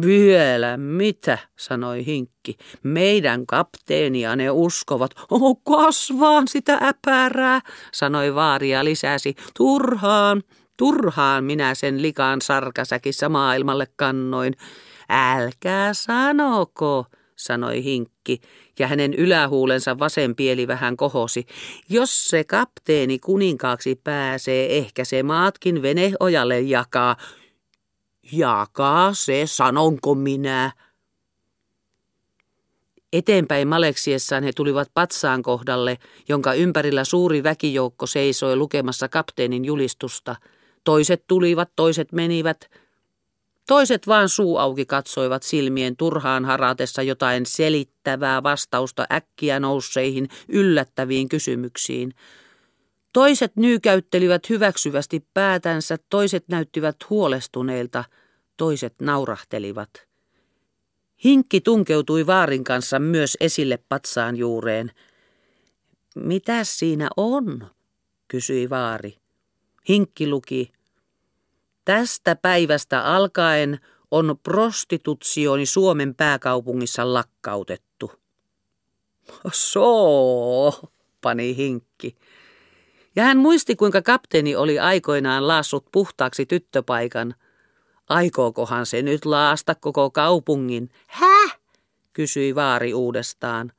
Vielä 0.00 0.76
mitä, 0.76 1.38
sanoi 1.56 2.06
hinkki. 2.06 2.56
Meidän 2.82 3.46
kapteenia 3.46 4.36
ne 4.36 4.50
uskovat. 4.50 5.10
Oh, 5.30 5.62
kasvaan 5.64 6.48
sitä 6.48 6.78
äpärää, 6.82 7.60
sanoi 7.92 8.34
vaari 8.34 8.70
ja 8.70 8.84
lisäsi. 8.84 9.34
Turhaan, 9.56 10.42
turhaan 10.76 11.44
minä 11.44 11.74
sen 11.74 12.02
likaan 12.02 12.40
sarkasäkissä 12.40 13.28
maailmalle 13.28 13.86
kannoin. 13.96 14.54
Älkää 15.08 15.94
sanoko, 15.94 17.06
sanoi 17.44 17.84
hinkki, 17.84 18.40
ja 18.78 18.86
hänen 18.86 19.14
ylähuulensa 19.14 19.98
vasen 19.98 20.36
pieli 20.36 20.68
vähän 20.68 20.96
kohosi. 20.96 21.46
Jos 21.88 22.28
se 22.28 22.44
kapteeni 22.44 23.18
kuninkaaksi 23.18 24.00
pääsee, 24.04 24.78
ehkä 24.78 25.04
se 25.04 25.22
maatkin 25.22 25.82
veneojalle 25.82 26.60
jakaa. 26.60 27.16
Jakaa 28.32 29.14
se, 29.14 29.42
sanonko 29.46 30.14
minä? 30.14 30.72
Eteenpäin 33.12 33.68
maleksiessaan 33.68 34.44
he 34.44 34.52
tulivat 34.56 34.88
patsaan 34.94 35.42
kohdalle, 35.42 35.98
jonka 36.28 36.54
ympärillä 36.54 37.04
suuri 37.04 37.42
väkijoukko 37.42 38.06
seisoi 38.06 38.56
lukemassa 38.56 39.08
kapteenin 39.08 39.64
julistusta. 39.64 40.36
Toiset 40.84 41.24
tulivat, 41.26 41.70
toiset 41.76 42.12
menivät, 42.12 42.70
Toiset 43.68 44.06
vaan 44.06 44.28
suu 44.28 44.56
auki 44.56 44.86
katsoivat 44.86 45.42
silmien 45.42 45.96
turhaan 45.96 46.44
haratessa 46.44 47.02
jotain 47.02 47.46
selittävää 47.46 48.42
vastausta 48.42 49.06
äkkiä 49.12 49.60
nousseihin 49.60 50.28
yllättäviin 50.48 51.28
kysymyksiin. 51.28 52.14
Toiset 53.12 53.56
nyykäyttelivät 53.56 54.48
hyväksyvästi 54.48 55.26
päätänsä, 55.34 55.98
toiset 56.10 56.44
näyttivät 56.48 56.96
huolestuneilta, 57.10 58.04
toiset 58.56 58.94
naurahtelivat. 59.00 59.90
Hinkki 61.24 61.60
tunkeutui 61.60 62.26
vaarin 62.26 62.64
kanssa 62.64 62.98
myös 62.98 63.36
esille 63.40 63.78
patsaan 63.88 64.36
juureen. 64.36 64.90
Mitä 66.14 66.64
siinä 66.64 67.08
on? 67.16 67.70
kysyi 68.28 68.70
vaari. 68.70 69.16
Hinkki 69.88 70.28
luki 70.28 70.72
Tästä 71.84 72.36
päivästä 72.36 73.04
alkaen 73.04 73.80
on 74.10 74.38
prostitutsioni 74.42 75.66
Suomen 75.66 76.14
pääkaupungissa 76.14 77.14
lakkautettu. 77.14 78.12
Soo, 79.52 80.80
pani 81.20 81.56
hinkki. 81.56 82.16
Ja 83.16 83.22
hän 83.22 83.38
muisti, 83.38 83.76
kuinka 83.76 84.02
kapteeni 84.02 84.56
oli 84.56 84.78
aikoinaan 84.78 85.48
laassut 85.48 85.86
puhtaaksi 85.92 86.46
tyttöpaikan. 86.46 87.34
Aikookohan 88.08 88.86
se 88.86 89.02
nyt 89.02 89.24
laasta 89.24 89.74
koko 89.74 90.10
kaupungin? 90.10 90.90
Häh? 91.06 91.58
kysyi 92.12 92.54
vaari 92.54 92.94
uudestaan. 92.94 93.72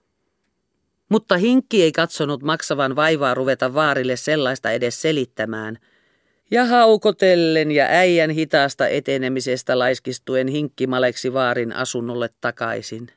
Mutta 1.10 1.38
hinkki 1.38 1.84
ei 1.84 1.92
katsonut 1.92 2.44
maksavan 2.44 2.96
vaivaa 2.96 3.34
ruveta 3.34 3.74
vaarille 3.74 4.16
sellaista 4.16 4.72
edes 4.72 5.02
selittämään– 5.02 5.78
ja 6.54 6.66
haukotellen 6.66 7.72
ja 7.72 7.86
äijän 7.90 8.30
hitaasta 8.30 8.88
etenemisestä 8.88 9.80
laiskistuen 9.80 10.48
hinkkimaleksi 10.48 11.34
vaarin 11.34 11.76
asunnolle 11.76 12.30
takaisin. 12.42 13.08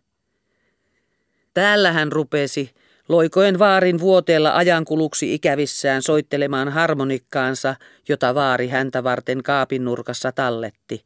Täällä 1.55 1.93
hän 1.93 2.13
rupesi, 2.13 2.71
loikoen 3.09 3.59
vaarin 3.59 4.01
vuoteella 4.01 4.57
ajankuluksi 4.57 5.35
ikävissään 5.35 6.03
soittelemaan 6.03 6.69
harmonikkaansa, 6.69 7.75
jota 8.09 8.35
vaari 8.35 8.69
häntä 8.69 9.05
varten 9.05 9.43
kaapin 9.43 9.85
nurkassa 9.85 10.33
talletti. 10.33 11.05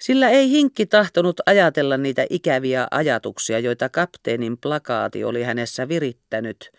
Sillä 0.00 0.28
ei 0.30 0.50
hinkki 0.50 0.86
tahtonut 0.86 1.40
ajatella 1.46 1.96
niitä 1.96 2.26
ikäviä 2.30 2.86
ajatuksia, 2.90 3.58
joita 3.58 3.88
kapteenin 3.88 4.58
plakaati 4.58 5.24
oli 5.24 5.42
hänessä 5.42 5.88
virittänyt, 5.88 6.70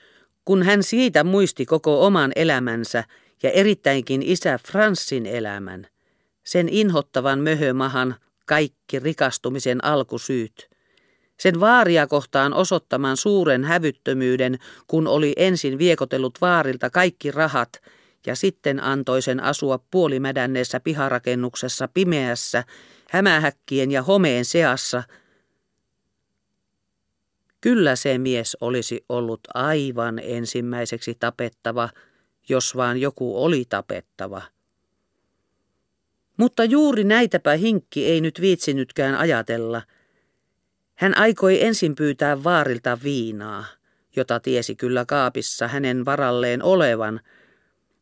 kun 0.46 0.64
hän 0.64 0.84
siitä 0.84 1.24
muisti 1.24 1.66
koko 1.66 2.06
oman 2.06 2.32
elämänsä– 2.36 3.04
ja 3.46 3.52
erittäinkin 3.52 4.24
isä 4.24 4.60
Franssin 4.68 5.26
elämän, 5.26 5.88
sen 6.44 6.70
inhottavan 6.70 7.40
möhömahan 7.40 8.16
kaikki 8.46 9.00
rikastumisen 9.00 9.86
alkusyyt, 9.86 10.70
sen 11.40 11.60
vaaria 11.60 12.08
kohtaan 12.08 12.54
osoittaman 12.54 13.18
suuren 13.18 13.64
hävyttömyyden, 13.64 14.60
kun 14.88 15.08
oli 15.08 15.34
ensin 15.38 15.78
viekotellut 15.78 16.38
vaarilta 16.42 16.90
kaikki 16.90 17.32
rahat 17.32 17.82
ja 18.26 18.36
sitten 18.36 18.84
antoi 18.84 19.22
sen 19.22 19.44
asua 19.44 19.80
puolimädänneessä 19.92 20.80
piharakennuksessa 20.80 21.88
pimeässä, 21.88 22.64
hämähäkkien 23.10 23.92
ja 23.92 24.04
homeen 24.04 24.46
seassa. 24.46 25.04
Kyllä 27.62 27.96
se 27.96 28.18
mies 28.18 28.58
olisi 28.62 29.06
ollut 29.10 29.40
aivan 29.54 30.20
ensimmäiseksi 30.24 31.16
tapettava, 31.20 31.90
jos 32.50 32.76
vaan 32.76 32.98
joku 32.98 33.44
oli 33.44 33.66
tapettava. 33.70 34.42
Mutta 36.38 36.64
juuri 36.64 37.04
näitäpä 37.04 37.54
hinkki 37.54 38.06
ei 38.06 38.22
nyt 38.22 38.42
viitsinytkään 38.42 39.16
ajatella. 39.16 39.82
Hän 40.96 41.18
aikoi 41.18 41.64
ensin 41.64 41.96
pyytää 41.96 42.44
vaarilta 42.44 42.98
viinaa, 43.04 43.66
jota 44.16 44.40
tiesi 44.40 44.76
kyllä 44.76 45.06
kaapissa 45.06 45.68
hänen 45.68 46.06
varalleen 46.06 46.64
olevan, 46.64 47.22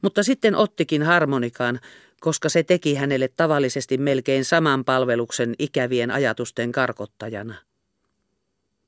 mutta 0.02 0.24
sitten 0.24 0.56
ottikin 0.56 1.04
harmonikan, 1.04 1.80
koska 2.20 2.50
se 2.50 2.64
teki 2.64 2.96
hänelle 2.96 3.28
tavallisesti 3.28 3.98
melkein 3.98 4.46
saman 4.46 4.86
palveluksen 4.86 5.56
ikävien 5.60 6.12
ajatusten 6.12 6.72
karkottajana. 6.72 7.56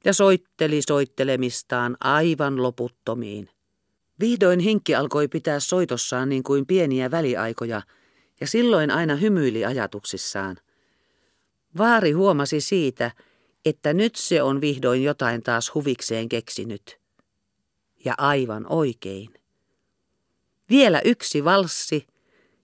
Ja 0.06 0.14
soitteli 0.14 0.82
soittelemistaan 0.82 1.98
aivan 2.00 2.64
loputtomiin. 2.64 3.50
Vihdoin 4.19 4.60
hinkki 4.60 4.95
alkoi 4.95 5.27
pitää 5.27 5.60
soitossaan 5.60 6.29
niin 6.29 6.43
kuin 6.43 6.65
pieniä 6.65 7.12
väliaikoja, 7.12 7.81
ja 8.41 8.48
silloin 8.48 8.91
aina 8.91 9.15
hymyili 9.15 9.65
ajatuksissaan. 9.65 10.57
Vaari 11.77 12.12
huomasi 12.12 12.62
siitä, 12.62 13.12
että 13.65 13.93
nyt 13.93 14.15
se 14.15 14.41
on 14.41 14.62
vihdoin 14.62 15.03
jotain 15.03 15.43
taas 15.43 15.74
huvikseen 15.75 16.29
keksinyt. 16.29 17.00
Ja 18.05 18.13
aivan 18.17 18.65
oikein. 18.69 19.34
Vielä 20.69 21.01
yksi 21.05 21.43
valssi, 21.43 22.07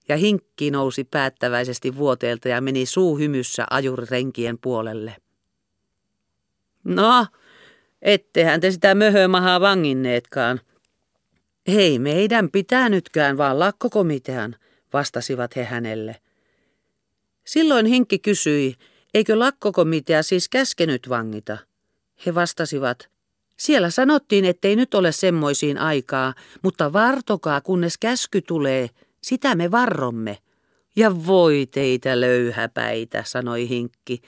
ja 0.10 0.18
hinkki 0.18 0.72
nousi 0.72 1.04
päättäväisesti 1.04 1.96
vuoteelta 1.96 2.50
ja 2.50 2.62
meni 2.62 2.86
suuhymyssä 2.86 3.66
ajurirenkien 3.70 4.58
puolelle. 4.58 5.16
No, 6.84 7.28
ettehän 8.02 8.62
te 8.62 8.72
sitä 8.72 8.96
möhömahaa 8.96 9.62
vanginneetkaan. 9.62 10.60
Hei 11.68 12.00
meidän 12.00 12.52
pitää 12.52 12.90
nytkään 12.90 13.38
vaan 13.38 13.60
lakkokomitean, 13.60 14.56
vastasivat 14.94 15.56
he 15.56 15.64
hänelle. 15.64 16.16
Silloin 17.46 17.86
Hinkki 17.86 18.20
kysyi, 18.20 18.76
eikö 19.14 19.40
lakkokomitea 19.40 20.24
siis 20.24 20.50
käskenyt 20.50 21.10
vangita? 21.10 21.58
He 22.26 22.36
vastasivat, 22.36 23.10
siellä 23.58 23.90
sanottiin, 23.90 24.46
ettei 24.46 24.76
nyt 24.76 24.94
ole 24.94 25.12
semmoisiin 25.12 25.78
aikaa, 25.78 26.34
mutta 26.64 26.94
vartokaa, 26.94 27.62
kunnes 27.62 27.98
käsky 27.98 28.42
tulee, 28.42 28.90
sitä 29.24 29.56
me 29.56 29.72
varromme. 29.72 30.38
Ja 30.96 31.26
voi 31.28 31.68
teitä 31.72 32.22
löyhäpäitä, 32.22 33.24
sanoi 33.26 33.70
Hinkki. 33.70 34.22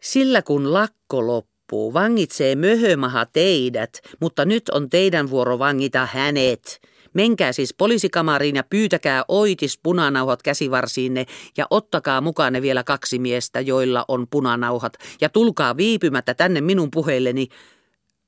Sillä 0.00 0.42
kun 0.42 0.72
lakko 0.72 1.26
loppuu, 1.72 1.94
vangitsee 1.94 2.54
möhömaha 2.56 3.26
teidät, 3.26 4.00
mutta 4.20 4.44
nyt 4.44 4.68
on 4.68 4.90
teidän 4.90 5.30
vuoro 5.30 5.58
vangita 5.58 6.08
hänet. 6.12 6.80
Menkää 7.14 7.52
siis 7.52 7.74
poliisikamariin 7.74 8.56
ja 8.56 8.64
pyytäkää 8.64 9.24
oitis 9.28 9.78
punanauhat 9.82 10.42
käsivarsiinne 10.42 11.26
ja 11.56 11.66
ottakaa 11.70 12.20
mukaan 12.20 12.52
ne 12.52 12.62
vielä 12.62 12.84
kaksi 12.84 13.18
miestä, 13.18 13.60
joilla 13.60 14.04
on 14.08 14.26
punanauhat, 14.30 14.92
ja 15.20 15.28
tulkaa 15.28 15.76
viipymättä 15.76 16.34
tänne 16.34 16.60
minun 16.60 16.90
puheilleni. 16.90 17.48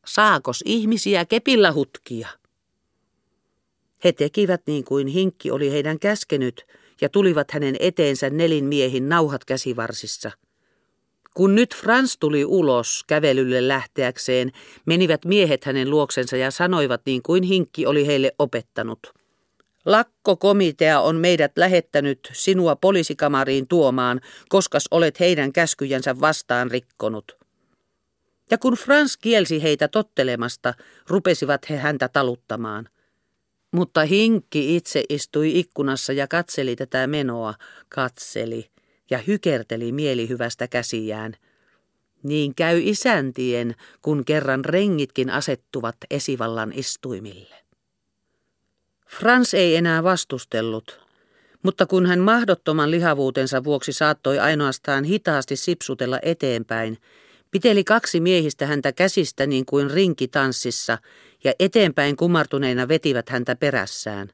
Saakos 0.06 0.62
ihmisiä 0.66 1.24
kepillä 1.24 1.72
hutkia? 1.72 2.28
He 4.04 4.12
tekivät 4.12 4.62
niin 4.66 4.84
kuin 4.84 5.06
hinkki 5.06 5.50
oli 5.50 5.70
heidän 5.70 5.98
käskenyt 5.98 6.66
ja 7.00 7.08
tulivat 7.08 7.50
hänen 7.50 7.76
eteensä 7.80 8.30
nelin 8.30 8.64
miehin 8.64 9.08
nauhat 9.08 9.44
käsivarsissa. 9.44 10.43
Kun 11.34 11.54
nyt 11.54 11.74
Frans 11.74 12.16
tuli 12.18 12.44
ulos 12.44 13.04
kävelylle 13.06 13.68
lähteäkseen, 13.68 14.52
menivät 14.86 15.24
miehet 15.24 15.64
hänen 15.64 15.90
luoksensa 15.90 16.36
ja 16.36 16.50
sanoivat 16.50 17.00
niin 17.06 17.22
kuin 17.22 17.42
hinkki 17.42 17.86
oli 17.86 18.06
heille 18.06 18.32
opettanut. 18.38 19.14
Lakkokomitea 19.84 21.00
on 21.00 21.16
meidät 21.16 21.52
lähettänyt 21.56 22.30
sinua 22.32 22.76
poliisikamariin 22.76 23.68
tuomaan, 23.68 24.20
koska 24.48 24.78
olet 24.90 25.20
heidän 25.20 25.52
käskyjänsä 25.52 26.20
vastaan 26.20 26.70
rikkonut. 26.70 27.36
Ja 28.50 28.58
kun 28.58 28.74
Frans 28.74 29.16
kielsi 29.16 29.62
heitä 29.62 29.88
tottelemasta, 29.88 30.74
rupesivat 31.08 31.70
he 31.70 31.76
häntä 31.76 32.08
taluttamaan. 32.08 32.88
Mutta 33.72 34.04
hinkki 34.04 34.76
itse 34.76 35.04
istui 35.08 35.58
ikkunassa 35.58 36.12
ja 36.12 36.28
katseli 36.28 36.76
tätä 36.76 37.06
menoa, 37.06 37.54
katseli 37.88 38.73
ja 39.14 39.18
hykerteli 39.26 39.92
mielihyvästä 39.92 40.68
käsiään. 40.68 41.34
Niin 42.22 42.54
käy 42.54 42.80
isäntien, 42.82 43.74
kun 44.02 44.24
kerran 44.24 44.64
rengitkin 44.64 45.30
asettuvat 45.30 45.96
esivallan 46.10 46.72
istuimille. 46.72 47.56
Frans 49.08 49.54
ei 49.54 49.76
enää 49.76 50.02
vastustellut, 50.02 51.00
mutta 51.62 51.86
kun 51.86 52.06
hän 52.06 52.18
mahdottoman 52.18 52.90
lihavuutensa 52.90 53.64
vuoksi 53.64 53.92
saattoi 53.92 54.38
ainoastaan 54.38 55.04
hitaasti 55.04 55.56
sipsutella 55.56 56.18
eteenpäin, 56.22 56.98
piteli 57.50 57.84
kaksi 57.84 58.20
miehistä 58.20 58.66
häntä 58.66 58.92
käsistä 58.92 59.46
niin 59.46 59.66
kuin 59.66 59.90
rinkitanssissa 59.90 60.98
ja 61.44 61.52
eteenpäin 61.58 62.16
kumartuneina 62.16 62.88
vetivät 62.88 63.28
häntä 63.28 63.56
perässään. 63.56 64.28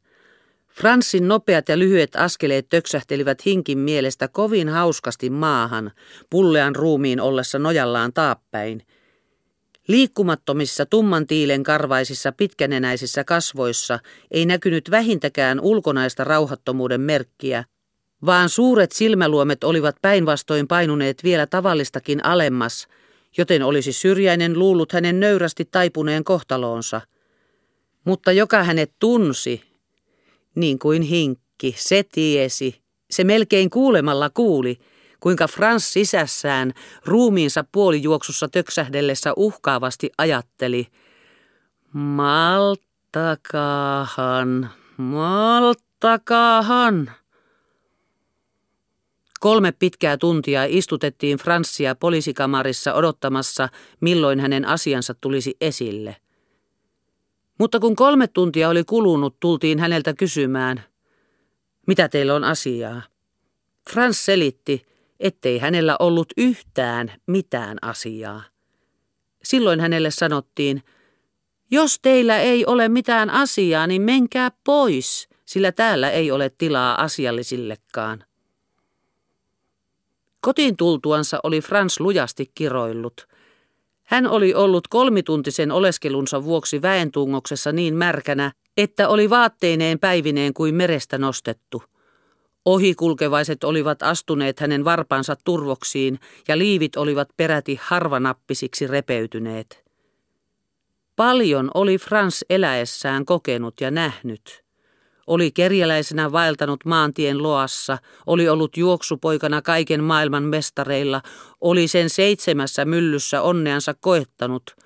Franssin 0.70 1.28
nopeat 1.28 1.68
ja 1.68 1.78
lyhyet 1.78 2.16
askeleet 2.16 2.68
töksähtelivät 2.68 3.44
hinkin 3.46 3.78
mielestä 3.78 4.28
kovin 4.28 4.68
hauskasti 4.68 5.30
maahan, 5.30 5.90
pullean 6.30 6.76
ruumiin 6.76 7.20
ollessa 7.20 7.58
nojallaan 7.58 8.12
taappäin. 8.12 8.86
Liikkumattomissa 9.88 10.86
tumman 10.86 11.26
tiilen 11.26 11.62
karvaisissa 11.62 12.32
pitkänenäisissä 12.32 13.24
kasvoissa 13.24 13.98
ei 14.30 14.46
näkynyt 14.46 14.90
vähintäkään 14.90 15.60
ulkonaista 15.60 16.24
rauhattomuuden 16.24 17.00
merkkiä, 17.00 17.64
vaan 18.26 18.48
suuret 18.48 18.92
silmäluomet 18.92 19.64
olivat 19.64 19.96
päinvastoin 20.02 20.68
painuneet 20.68 21.24
vielä 21.24 21.46
tavallistakin 21.46 22.24
alemmas– 22.24 22.86
joten 23.38 23.62
olisi 23.62 23.92
syrjäinen 23.92 24.58
luullut 24.58 24.92
hänen 24.92 25.20
nöyrästi 25.20 25.64
taipuneen 25.64 26.24
kohtaloonsa. 26.24 27.00
Mutta 28.04 28.32
joka 28.32 28.62
hänet 28.62 28.92
tunsi, 28.98 29.62
niin 30.54 30.78
kuin 30.78 31.02
hinkki, 31.02 31.74
se 31.78 32.04
tiesi, 32.12 32.82
se 33.10 33.24
melkein 33.24 33.70
kuulemalla 33.70 34.30
kuuli, 34.30 34.78
kuinka 35.20 35.48
Frans 35.48 35.92
sisässään 35.92 36.72
ruumiinsa 37.04 37.64
puolijuoksussa 37.72 38.48
töksähdellessä 38.48 39.32
uhkaavasti 39.36 40.10
ajatteli, 40.18 40.86
maltakaahan, 41.92 42.90
maltakaahan. 44.96 45.90
Kolme 49.40 49.72
pitkää 49.72 50.16
tuntia 50.16 50.64
istutettiin 50.68 51.38
Franssia 51.38 51.94
poliisikamarissa 51.94 52.94
odottamassa, 52.94 53.68
milloin 54.00 54.40
hänen 54.40 54.64
asiansa 54.64 55.14
tulisi 55.20 55.56
esille. 55.60 56.16
Mutta 57.60 57.80
kun 57.80 57.96
kolme 57.96 58.26
tuntia 58.26 58.68
oli 58.68 58.84
kulunut, 58.84 59.40
tultiin 59.40 59.78
häneltä 59.78 60.14
kysymään, 60.14 60.84
mitä 61.86 62.08
teillä 62.08 62.34
on 62.34 62.44
asiaa. 62.44 63.02
Frans 63.90 64.24
selitti, 64.24 64.82
ettei 65.20 65.58
hänellä 65.58 65.96
ollut 65.98 66.32
yhtään 66.36 67.12
mitään 67.26 67.78
asiaa. 67.82 68.42
Silloin 69.44 69.80
hänelle 69.80 70.10
sanottiin, 70.10 70.82
jos 71.70 71.98
teillä 72.02 72.38
ei 72.38 72.66
ole 72.66 72.88
mitään 72.88 73.30
asiaa, 73.30 73.86
niin 73.86 74.02
menkää 74.02 74.50
pois, 74.64 75.28
sillä 75.44 75.72
täällä 75.72 76.10
ei 76.10 76.30
ole 76.30 76.50
tilaa 76.58 77.02
asiallisillekaan. 77.02 78.24
Kotiin 80.40 80.76
tultuansa 80.76 81.40
oli 81.42 81.60
Frans 81.60 82.00
lujasti 82.00 82.50
kiroillut. 82.54 83.29
Hän 84.10 84.26
oli 84.26 84.54
ollut 84.54 84.88
kolmituntisen 84.88 85.72
oleskelunsa 85.72 86.44
vuoksi 86.44 86.82
väentungoksessa 86.82 87.72
niin 87.72 87.94
märkänä, 87.94 88.52
että 88.76 89.08
oli 89.08 89.30
vaatteineen 89.30 89.98
päivineen 89.98 90.54
kuin 90.54 90.74
merestä 90.74 91.18
nostettu. 91.18 91.82
Ohikulkevaiset 92.64 93.64
olivat 93.64 94.02
astuneet 94.02 94.60
hänen 94.60 94.84
varpansa 94.84 95.36
turvoksiin 95.44 96.18
ja 96.48 96.58
liivit 96.58 96.96
olivat 96.96 97.28
peräti 97.36 97.78
harvanappisiksi 97.82 98.86
repeytyneet. 98.86 99.84
Paljon 101.16 101.70
oli 101.74 101.98
Frans 101.98 102.44
eläessään 102.50 103.24
kokenut 103.24 103.80
ja 103.80 103.90
nähnyt. 103.90 104.64
Oli 105.26 105.50
kerjäläisenä 105.50 106.32
vaeltanut 106.32 106.84
maantien 106.84 107.42
loassa, 107.42 107.98
oli 108.26 108.48
ollut 108.48 108.76
juoksupoikana 108.76 109.62
kaiken 109.62 110.04
maailman 110.04 110.42
mestareilla, 110.42 111.22
oli 111.60 111.88
sen 111.88 112.10
seitsemässä 112.10 112.84
myllyssä 112.84 113.42
onneansa 113.42 113.94
koettanut. 114.00 114.76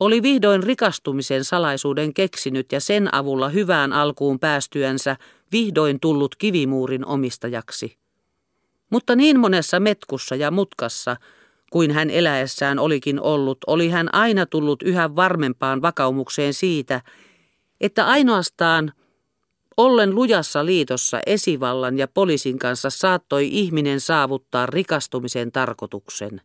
Oli 0.00 0.22
vihdoin 0.22 0.62
rikastumisen 0.62 1.44
salaisuuden 1.44 2.14
keksinyt 2.14 2.72
ja 2.72 2.80
sen 2.80 3.14
avulla 3.14 3.48
hyvään 3.48 3.92
alkuun 3.92 4.38
päästyänsä 4.38 5.16
vihdoin 5.52 6.00
tullut 6.00 6.36
kivimuurin 6.36 7.06
omistajaksi. 7.06 7.98
Mutta 8.90 9.16
niin 9.16 9.40
monessa 9.40 9.80
metkussa 9.80 10.34
ja 10.34 10.50
mutkassa, 10.50 11.16
kuin 11.70 11.90
hän 11.90 12.10
eläessään 12.10 12.78
olikin 12.78 13.20
ollut, 13.20 13.58
oli 13.66 13.88
hän 13.88 14.14
aina 14.14 14.46
tullut 14.46 14.82
yhä 14.82 15.16
varmempaan 15.16 15.82
vakaumukseen 15.82 16.54
siitä, 16.54 17.00
että 17.80 18.06
ainoastaan– 18.06 18.92
Ollen 19.76 20.14
lujassa 20.14 20.66
liitossa 20.66 21.20
esivallan 21.26 21.98
ja 21.98 22.08
poliisin 22.08 22.58
kanssa 22.58 22.90
saattoi 22.90 23.48
ihminen 23.52 24.00
saavuttaa 24.00 24.66
rikastumisen 24.66 25.52
tarkoituksen. 25.52 26.40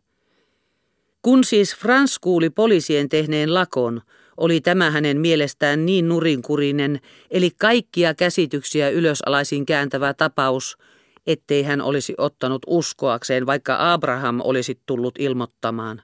Kun 1.22 1.44
siis 1.44 1.76
Frans 1.76 2.18
kuuli 2.18 2.50
poliisien 2.50 3.08
tehneen 3.08 3.54
lakon, 3.54 4.00
oli 4.36 4.60
tämä 4.60 4.90
hänen 4.90 5.20
mielestään 5.20 5.86
niin 5.86 6.08
nurinkurinen, 6.08 7.00
eli 7.30 7.50
kaikkia 7.58 8.14
käsityksiä 8.14 8.88
ylösalaisin 8.88 9.66
kääntävä 9.66 10.14
tapaus, 10.14 10.78
ettei 11.26 11.62
hän 11.62 11.80
olisi 11.80 12.14
ottanut 12.18 12.62
uskoakseen, 12.66 13.46
vaikka 13.46 13.92
Abraham 13.92 14.40
olisi 14.44 14.80
tullut 14.86 15.14
ilmoittamaan. 15.18 16.02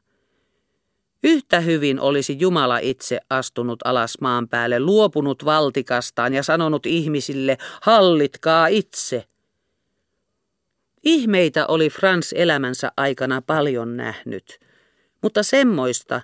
Yhtä 1.26 1.60
hyvin 1.60 2.00
olisi 2.00 2.36
Jumala 2.40 2.78
itse 2.78 3.20
astunut 3.30 3.78
alas 3.84 4.20
maan 4.20 4.48
päälle, 4.48 4.80
luopunut 4.80 5.44
valtikastaan 5.44 6.34
ja 6.34 6.42
sanonut 6.42 6.86
ihmisille, 6.86 7.58
hallitkaa 7.82 8.66
itse. 8.66 9.24
Ihmeitä 11.04 11.66
oli 11.66 11.90
Frans 11.90 12.32
elämänsä 12.32 12.92
aikana 12.96 13.42
paljon 13.42 13.96
nähnyt, 13.96 14.58
mutta 15.22 15.42
semmoista, 15.42 16.20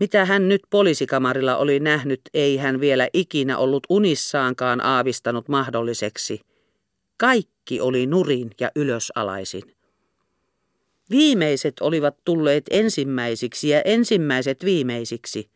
mitä 0.00 0.24
hän 0.24 0.48
nyt 0.48 0.62
poliisikamarilla 0.70 1.56
oli 1.56 1.80
nähnyt, 1.80 2.20
ei 2.34 2.56
hän 2.56 2.80
vielä 2.80 3.08
ikinä 3.12 3.58
ollut 3.58 3.86
unissaankaan 3.88 4.84
aavistanut 4.84 5.48
mahdolliseksi. 5.48 6.40
Kaikki 7.16 7.80
oli 7.80 8.06
nurin 8.06 8.50
ja 8.60 8.70
ylösalaisin. 8.76 9.79
Viimeiset 11.10 11.74
olivat 11.80 12.16
tulleet 12.24 12.64
ensimmäisiksi 12.70 13.68
ja 13.68 13.82
ensimmäiset 13.82 14.64
viimeisiksi. 14.64 15.50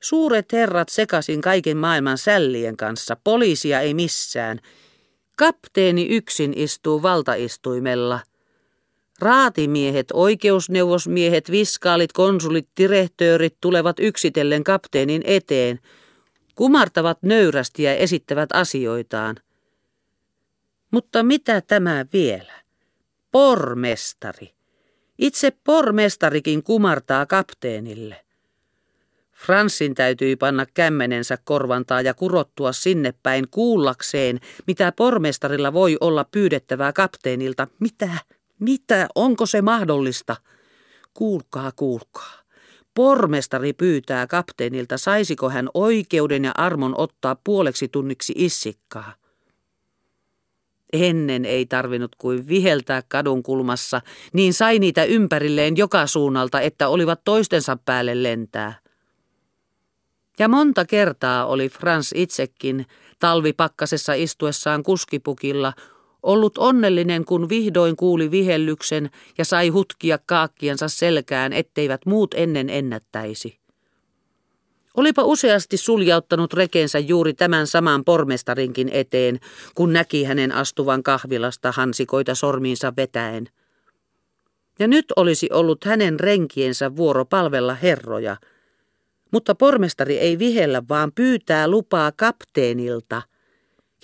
Suuret 0.00 0.52
herrat 0.52 0.88
sekasin 0.88 1.40
kaiken 1.40 1.76
maailman 1.76 2.18
sällien 2.18 2.76
kanssa, 2.76 3.16
poliisia 3.24 3.80
ei 3.80 3.94
missään. 3.94 4.60
Kapteeni 5.36 6.06
yksin 6.06 6.52
istuu 6.56 7.02
valtaistuimella. 7.02 8.20
Raatimiehet, 9.20 10.06
oikeusneuvosmiehet, 10.12 11.50
viskaalit, 11.50 12.12
konsulit, 12.12 12.68
direhtöörit 12.76 13.56
tulevat 13.60 13.96
yksitellen 14.00 14.64
kapteenin 14.64 15.22
eteen, 15.24 15.80
kumartavat 16.54 17.22
nöyrästi 17.22 17.82
ja 17.82 17.94
esittävät 17.94 18.48
asioitaan. 18.52 19.36
Mutta 20.90 21.22
mitä 21.22 21.60
tämä 21.60 22.06
vielä? 22.12 22.59
Pormestari. 23.32 24.54
Itse 25.18 25.52
pormestarikin 25.64 26.62
kumartaa 26.62 27.26
kapteenille. 27.26 28.24
Franssin 29.32 29.94
täytyi 29.94 30.36
panna 30.36 30.66
kämmenensä 30.74 31.38
korvantaa 31.44 32.00
ja 32.00 32.14
kurottua 32.14 32.72
sinne 32.72 33.14
päin 33.22 33.48
kuullakseen, 33.50 34.40
mitä 34.66 34.92
pormestarilla 34.92 35.72
voi 35.72 35.96
olla 36.00 36.24
pyydettävää 36.24 36.92
kapteenilta. 36.92 37.66
Mitä? 37.78 38.10
Mitä? 38.58 39.08
Onko 39.14 39.46
se 39.46 39.62
mahdollista? 39.62 40.36
Kuulkaa, 41.14 41.72
kuulkaa. 41.76 42.40
Pormestari 42.94 43.72
pyytää 43.72 44.26
kapteenilta, 44.26 44.98
saisiko 44.98 45.50
hän 45.50 45.68
oikeuden 45.74 46.44
ja 46.44 46.52
armon 46.56 46.94
ottaa 46.98 47.36
puoleksi 47.44 47.88
tunniksi 47.88 48.32
issikkaa. 48.36 49.14
Ennen 50.92 51.44
ei 51.44 51.66
tarvinnut 51.66 52.16
kuin 52.18 52.48
viheltää 52.48 53.02
kadun 53.08 53.42
kulmassa, 53.42 54.00
niin 54.32 54.54
sai 54.54 54.78
niitä 54.78 55.04
ympärilleen 55.04 55.76
joka 55.76 56.06
suunnalta, 56.06 56.60
että 56.60 56.88
olivat 56.88 57.20
toistensa 57.24 57.76
päälle 57.84 58.22
lentää. 58.22 58.78
Ja 60.38 60.48
monta 60.48 60.84
kertaa 60.84 61.46
oli 61.46 61.68
Frans 61.68 62.10
itsekin 62.14 62.86
talvipakkasessa 63.18 64.12
istuessaan 64.12 64.82
kuskipukilla 64.82 65.72
ollut 66.22 66.58
onnellinen, 66.58 67.24
kun 67.24 67.48
vihdoin 67.48 67.96
kuuli 67.96 68.30
vihellyksen 68.30 69.10
ja 69.38 69.44
sai 69.44 69.68
hutkia 69.68 70.18
kaakkiansa 70.26 70.88
selkään, 70.88 71.52
etteivät 71.52 72.06
muut 72.06 72.34
ennen 72.34 72.70
ennättäisi. 72.70 73.59
Olipa 75.00 75.24
useasti 75.24 75.76
suljauttanut 75.76 76.52
rekensä 76.52 76.98
juuri 76.98 77.34
tämän 77.34 77.66
saman 77.66 78.04
pormestarinkin 78.04 78.88
eteen, 78.92 79.40
kun 79.74 79.92
näki 79.92 80.24
hänen 80.24 80.52
astuvan 80.52 81.02
kahvilasta 81.02 81.72
hansikoita 81.72 82.34
sormiinsa 82.34 82.92
vetäen. 82.96 83.46
Ja 84.78 84.88
nyt 84.88 85.04
olisi 85.16 85.48
ollut 85.52 85.84
hänen 85.84 86.20
renkiensä 86.20 86.96
vuoro 86.96 87.24
palvella 87.24 87.74
herroja. 87.74 88.36
Mutta 89.32 89.54
pormestari 89.54 90.18
ei 90.18 90.38
vihellä, 90.38 90.82
vaan 90.88 91.12
pyytää 91.14 91.68
lupaa 91.68 92.12
kapteenilta. 92.12 93.22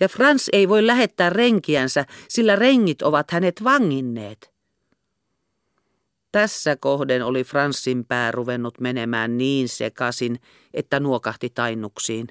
Ja 0.01 0.09
Frans 0.09 0.49
ei 0.53 0.69
voi 0.69 0.87
lähettää 0.87 1.31
renkiänsä, 1.31 2.05
sillä 2.29 2.57
rengit 2.57 3.03
ovat 3.03 3.31
hänet 3.31 3.65
vanginneet. 3.65 4.56
Tässä 6.37 6.77
kohden 6.77 7.25
oli 7.25 7.45
Franssin 7.45 8.05
pää 8.05 8.31
ruvennut 8.31 8.81
menemään 8.81 9.39
niin 9.39 9.69
sekasin, 9.69 10.41
että 10.75 11.01
nuokahti 11.01 11.51
tainnuksiin. 11.55 12.27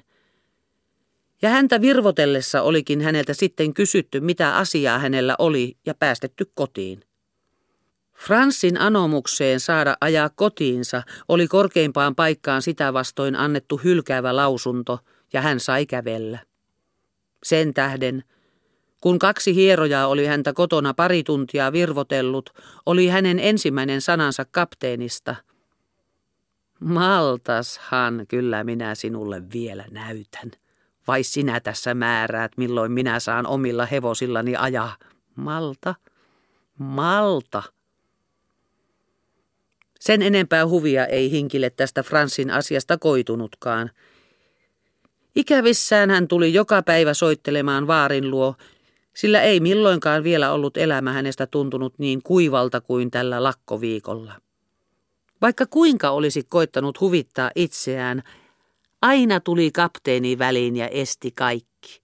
Ja 1.42 1.48
häntä 1.48 1.80
virvotellessa 1.80 2.62
olikin 2.62 3.00
häneltä 3.00 3.34
sitten 3.34 3.74
kysytty, 3.74 4.20
mitä 4.20 4.56
asiaa 4.56 4.98
hänellä 4.98 5.34
oli, 5.38 5.76
ja 5.86 5.94
päästetty 5.94 6.50
kotiin. 6.54 7.00
Franssin 8.16 8.80
anomukseen 8.80 9.60
saada 9.60 9.96
ajaa 10.00 10.30
kotiinsa 10.34 11.02
oli 11.28 11.48
korkeimpaan 11.48 12.14
paikkaan 12.14 12.62
sitä 12.62 12.92
vastoin 12.92 13.36
annettu 13.36 13.80
hylkäävä 13.84 14.36
lausunto, 14.36 14.98
ja 15.32 15.40
hän 15.40 15.60
sai 15.60 15.86
kävellä. 15.86 16.38
Sen 17.42 17.74
tähden 17.74 18.24
kun 19.06 19.18
kaksi 19.18 19.54
hierojaa 19.54 20.06
oli 20.06 20.26
häntä 20.26 20.52
kotona 20.52 20.94
pari 20.94 21.22
tuntia 21.22 21.72
virvotellut, 21.72 22.50
oli 22.86 23.08
hänen 23.08 23.38
ensimmäinen 23.38 24.00
sanansa 24.00 24.44
kapteenista. 24.50 25.36
Maltashan, 26.80 28.24
kyllä 28.28 28.64
minä 28.64 28.94
sinulle 28.94 29.42
vielä 29.52 29.84
näytän. 29.90 30.50
Vai 31.08 31.22
sinä 31.22 31.60
tässä 31.60 31.94
määräät, 31.94 32.52
milloin 32.56 32.92
minä 32.92 33.20
saan 33.20 33.46
omilla 33.46 33.86
hevosillani 33.86 34.56
ajaa? 34.56 34.96
Malta, 35.36 35.94
Malta. 36.78 37.62
Sen 40.00 40.22
enempää 40.22 40.66
huvia 40.66 41.06
ei 41.06 41.30
hinkille 41.30 41.70
tästä 41.70 42.02
Fransin 42.02 42.50
asiasta 42.50 42.98
koitunutkaan. 42.98 43.90
Ikävissään 45.36 46.10
hän 46.10 46.28
tuli 46.28 46.54
joka 46.54 46.82
päivä 46.82 47.14
soittelemaan 47.14 47.86
vaarin 47.86 48.30
luo, 48.30 48.54
sillä 49.16 49.42
ei 49.42 49.60
milloinkaan 49.60 50.24
vielä 50.24 50.52
ollut 50.52 50.76
elämä 50.76 51.12
hänestä 51.12 51.46
tuntunut 51.46 51.98
niin 51.98 52.22
kuivalta 52.22 52.80
kuin 52.80 53.10
tällä 53.10 53.42
lakkoviikolla. 53.42 54.32
Vaikka 55.42 55.66
kuinka 55.66 56.10
olisi 56.10 56.42
koittanut 56.42 57.00
huvittaa 57.00 57.50
itseään, 57.54 58.22
aina 59.02 59.40
tuli 59.40 59.70
kapteeni 59.70 60.38
väliin 60.38 60.76
ja 60.76 60.88
esti 60.88 61.30
kaikki. 61.30 62.02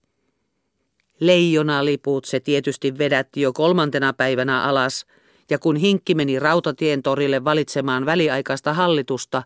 Leijonaliput 1.19 2.25
se 2.25 2.39
tietysti 2.39 2.97
vedätti 2.97 3.41
jo 3.41 3.53
kolmantena 3.53 4.13
päivänä 4.13 4.63
alas, 4.63 5.05
ja 5.49 5.59
kun 5.59 5.75
hinkki 5.75 6.15
meni 6.15 6.39
rautatien 6.39 7.03
torille 7.03 7.43
valitsemaan 7.43 8.05
väliaikaista 8.05 8.73
hallitusta, 8.73 9.43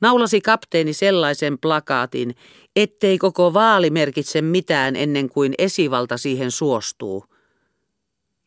naulasi 0.00 0.40
kapteeni 0.40 0.92
sellaisen 0.92 1.58
plakaatin, 1.58 2.34
ettei 2.82 3.18
koko 3.18 3.54
vaali 3.54 3.90
merkitse 3.90 4.42
mitään 4.42 4.96
ennen 4.96 5.28
kuin 5.28 5.54
esivalta 5.58 6.16
siihen 6.16 6.50
suostuu. 6.50 7.24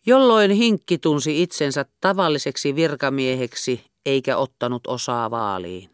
Jolloin 0.05 0.51
hinkki 0.51 0.97
tunsi 0.97 1.43
itsensä 1.43 1.85
tavalliseksi 2.01 2.75
virkamieheksi 2.75 3.85
eikä 4.05 4.37
ottanut 4.37 4.87
osaa 4.87 5.31
vaaliin. 5.31 5.89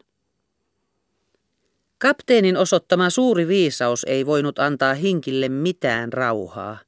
Kapteenin 1.98 2.56
osoittama 2.56 3.10
suuri 3.10 3.48
viisaus 3.48 4.04
ei 4.08 4.26
voinut 4.26 4.58
antaa 4.58 4.94
hinkille 4.94 5.48
mitään 5.48 6.12
rauhaa. 6.12 6.78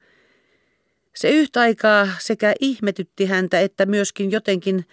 Se 1.15 1.31
yhtä 1.31 1.61
aikaa 1.61 2.09
sekä 2.19 2.55
ihmetytti 2.61 3.27
häntä 3.27 3.61
että 3.61 3.87
myöskin 3.87 4.31
jotenkin 4.31 4.85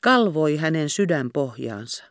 kalvoi 0.00 0.56
hänen 0.56 0.88
sydänpohjaansa. 0.88 2.04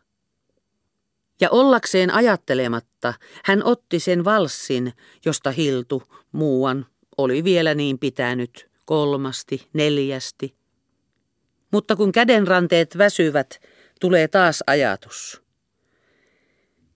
Ja 1.42 1.50
ollakseen 1.50 2.14
ajattelematta 2.14 3.14
hän 3.44 3.64
otti 3.64 4.00
sen 4.00 4.24
valssin, 4.24 4.92
josta 5.24 5.50
Hiltu, 5.50 6.02
muuan, 6.32 6.86
oli 7.18 7.44
vielä 7.44 7.74
niin 7.74 7.98
pitänyt, 7.98 8.70
kolmasti, 8.84 9.68
neljästi. 9.72 10.54
Mutta 11.72 11.96
kun 11.96 12.12
kädenranteet 12.12 12.98
väsyvät, 12.98 13.60
tulee 14.00 14.28
taas 14.28 14.64
ajatus. 14.66 15.42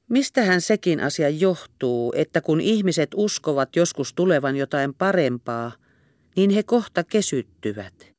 Mistähän 0.08 0.60
sekin 0.60 1.00
asia 1.00 1.28
johtuu, 1.28 2.12
että 2.16 2.40
kun 2.40 2.60
ihmiset 2.60 3.10
uskovat 3.14 3.76
joskus 3.76 4.14
tulevan 4.14 4.56
jotain 4.56 4.94
parempaa, 4.94 5.72
niin 6.36 6.50
he 6.50 6.62
kohta 6.62 7.04
kesyttyvät. 7.04 8.12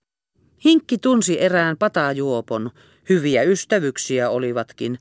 Hinkki 0.65 0.97
tunsi 0.97 1.41
erään 1.41 1.77
patajuopon, 1.77 2.71
hyviä 3.09 3.43
ystävyksiä 3.43 4.29
olivatkin, 4.29 4.97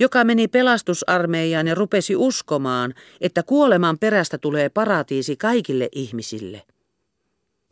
joka 0.00 0.24
meni 0.24 0.48
pelastusarmeijaan 0.48 1.66
ja 1.66 1.74
rupesi 1.74 2.16
uskomaan, 2.16 2.94
että 3.20 3.42
kuoleman 3.42 3.98
perästä 3.98 4.38
tulee 4.38 4.68
paratiisi 4.68 5.36
kaikille 5.36 5.88
ihmisille. 5.92 6.62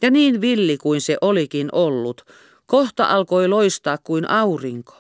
Ja 0.02 0.10
niin 0.10 0.40
villi 0.40 0.76
kuin 0.76 1.00
se 1.00 1.16
olikin 1.20 1.68
ollut, 1.72 2.22
kohta 2.66 3.04
alkoi 3.04 3.48
loistaa 3.48 3.98
kuin 3.98 4.30
aurinko. 4.30 4.94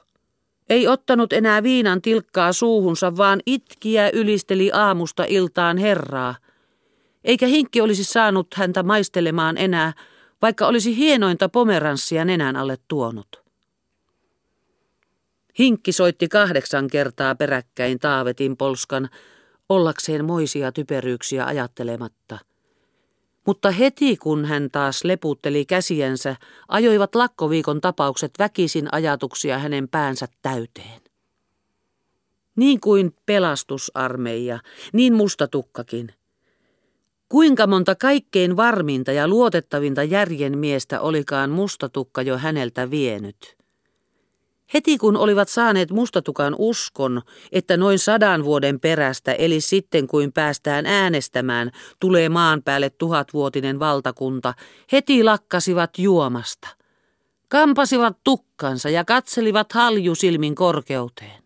Ei 0.68 0.88
ottanut 0.88 1.32
enää 1.32 1.62
viinan 1.62 2.02
tilkkaa 2.02 2.52
suuhunsa, 2.52 3.16
vaan 3.16 3.40
itkiä 3.46 4.10
ylisteli 4.12 4.70
aamusta 4.72 5.24
iltaan 5.28 5.76
Herraa. 5.76 6.34
Eikä 7.24 7.46
hinkki 7.46 7.80
olisi 7.80 8.04
saanut 8.04 8.46
häntä 8.54 8.82
maistelemaan 8.82 9.58
enää, 9.58 9.92
vaikka 10.42 10.66
olisi 10.66 10.96
hienointa 10.96 11.48
pomeranssia 11.48 12.24
nenän 12.24 12.56
alle 12.56 12.76
tuonut. 12.88 13.47
Hinkki 15.58 15.92
soitti 15.92 16.28
kahdeksan 16.28 16.88
kertaa 16.88 17.34
peräkkäin 17.34 17.98
Taavetin 17.98 18.56
polskan, 18.56 19.08
ollakseen 19.68 20.24
moisia 20.24 20.72
typeryyksiä 20.72 21.46
ajattelematta. 21.46 22.38
Mutta 23.46 23.70
heti 23.70 24.16
kun 24.16 24.44
hän 24.44 24.68
taas 24.72 25.04
leputteli 25.04 25.64
käsiensä, 25.64 26.36
ajoivat 26.68 27.14
lakkoviikon 27.14 27.80
tapaukset 27.80 28.30
väkisin 28.38 28.88
ajatuksia 28.92 29.58
hänen 29.58 29.88
päänsä 29.88 30.28
täyteen. 30.42 31.00
Niin 32.56 32.80
kuin 32.80 33.14
pelastusarmeija, 33.26 34.58
niin 34.92 35.14
mustatukkakin. 35.14 36.14
Kuinka 37.28 37.66
monta 37.66 37.94
kaikkein 37.94 38.56
varminta 38.56 39.12
ja 39.12 39.28
luotettavinta 39.28 40.02
järjen 40.02 40.58
miestä 40.58 41.00
olikaan 41.00 41.50
mustatukka 41.50 42.22
jo 42.22 42.38
häneltä 42.38 42.90
vienyt. 42.90 43.57
Heti 44.74 44.98
kun 44.98 45.16
olivat 45.16 45.48
saaneet 45.48 45.90
mustatukan 45.90 46.54
uskon, 46.58 47.22
että 47.52 47.76
noin 47.76 47.98
sadan 47.98 48.44
vuoden 48.44 48.80
perästä, 48.80 49.32
eli 49.32 49.60
sitten 49.60 50.06
kuin 50.06 50.32
päästään 50.32 50.86
äänestämään, 50.86 51.70
tulee 52.00 52.28
maan 52.28 52.62
päälle 52.62 52.90
tuhatvuotinen 52.90 53.78
valtakunta, 53.78 54.54
heti 54.92 55.24
lakkasivat 55.24 55.90
juomasta. 55.98 56.68
Kampasivat 57.48 58.16
tukkansa 58.24 58.90
ja 58.90 59.04
katselivat 59.04 59.72
haljusilmin 59.72 60.54
korkeuteen. 60.54 61.42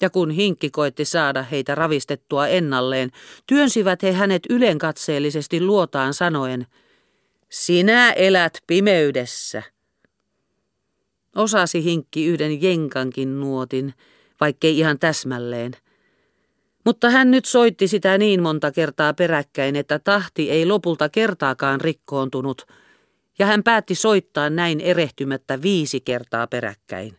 Ja 0.00 0.10
kun 0.10 0.30
hinkki 0.30 0.70
koitti 0.70 1.04
saada 1.04 1.42
heitä 1.42 1.74
ravistettua 1.74 2.48
ennalleen, 2.48 3.10
työnsivät 3.46 4.02
he 4.02 4.12
hänet 4.12 4.42
ylenkatseellisesti 4.50 5.60
luotaan 5.60 6.14
sanoen, 6.14 6.66
Sinä 7.50 8.12
elät 8.12 8.58
pimeydessä. 8.66 9.62
Osasi 11.36 11.84
hinkki 11.84 12.26
yhden 12.26 12.62
jenkankin 12.62 13.40
nuotin, 13.40 13.94
vaikkei 14.40 14.78
ihan 14.78 14.98
täsmälleen. 14.98 15.72
Mutta 16.84 17.10
hän 17.10 17.30
nyt 17.30 17.44
soitti 17.44 17.88
sitä 17.88 18.18
niin 18.18 18.42
monta 18.42 18.72
kertaa 18.72 19.14
peräkkäin, 19.14 19.76
että 19.76 19.98
tahti 19.98 20.50
ei 20.50 20.66
lopulta 20.66 21.08
kertaakaan 21.08 21.80
rikkoontunut, 21.80 22.66
ja 23.38 23.46
hän 23.46 23.62
päätti 23.62 23.94
soittaa 23.94 24.50
näin 24.50 24.80
erehtymättä 24.80 25.62
viisi 25.62 26.00
kertaa 26.00 26.46
peräkkäin. 26.46 27.16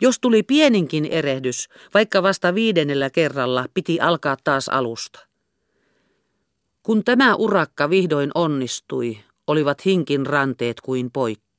Jos 0.00 0.20
tuli 0.20 0.42
pieninkin 0.42 1.04
erehdys, 1.04 1.68
vaikka 1.94 2.22
vasta 2.22 2.54
viidennellä 2.54 3.10
kerralla 3.10 3.66
piti 3.74 4.00
alkaa 4.00 4.36
taas 4.44 4.68
alusta. 4.68 5.26
Kun 6.82 7.04
tämä 7.04 7.34
urakka 7.34 7.90
vihdoin 7.90 8.30
onnistui, 8.34 9.18
olivat 9.46 9.84
hinkin 9.84 10.26
ranteet 10.26 10.80
kuin 10.80 11.10
poikki. 11.10 11.51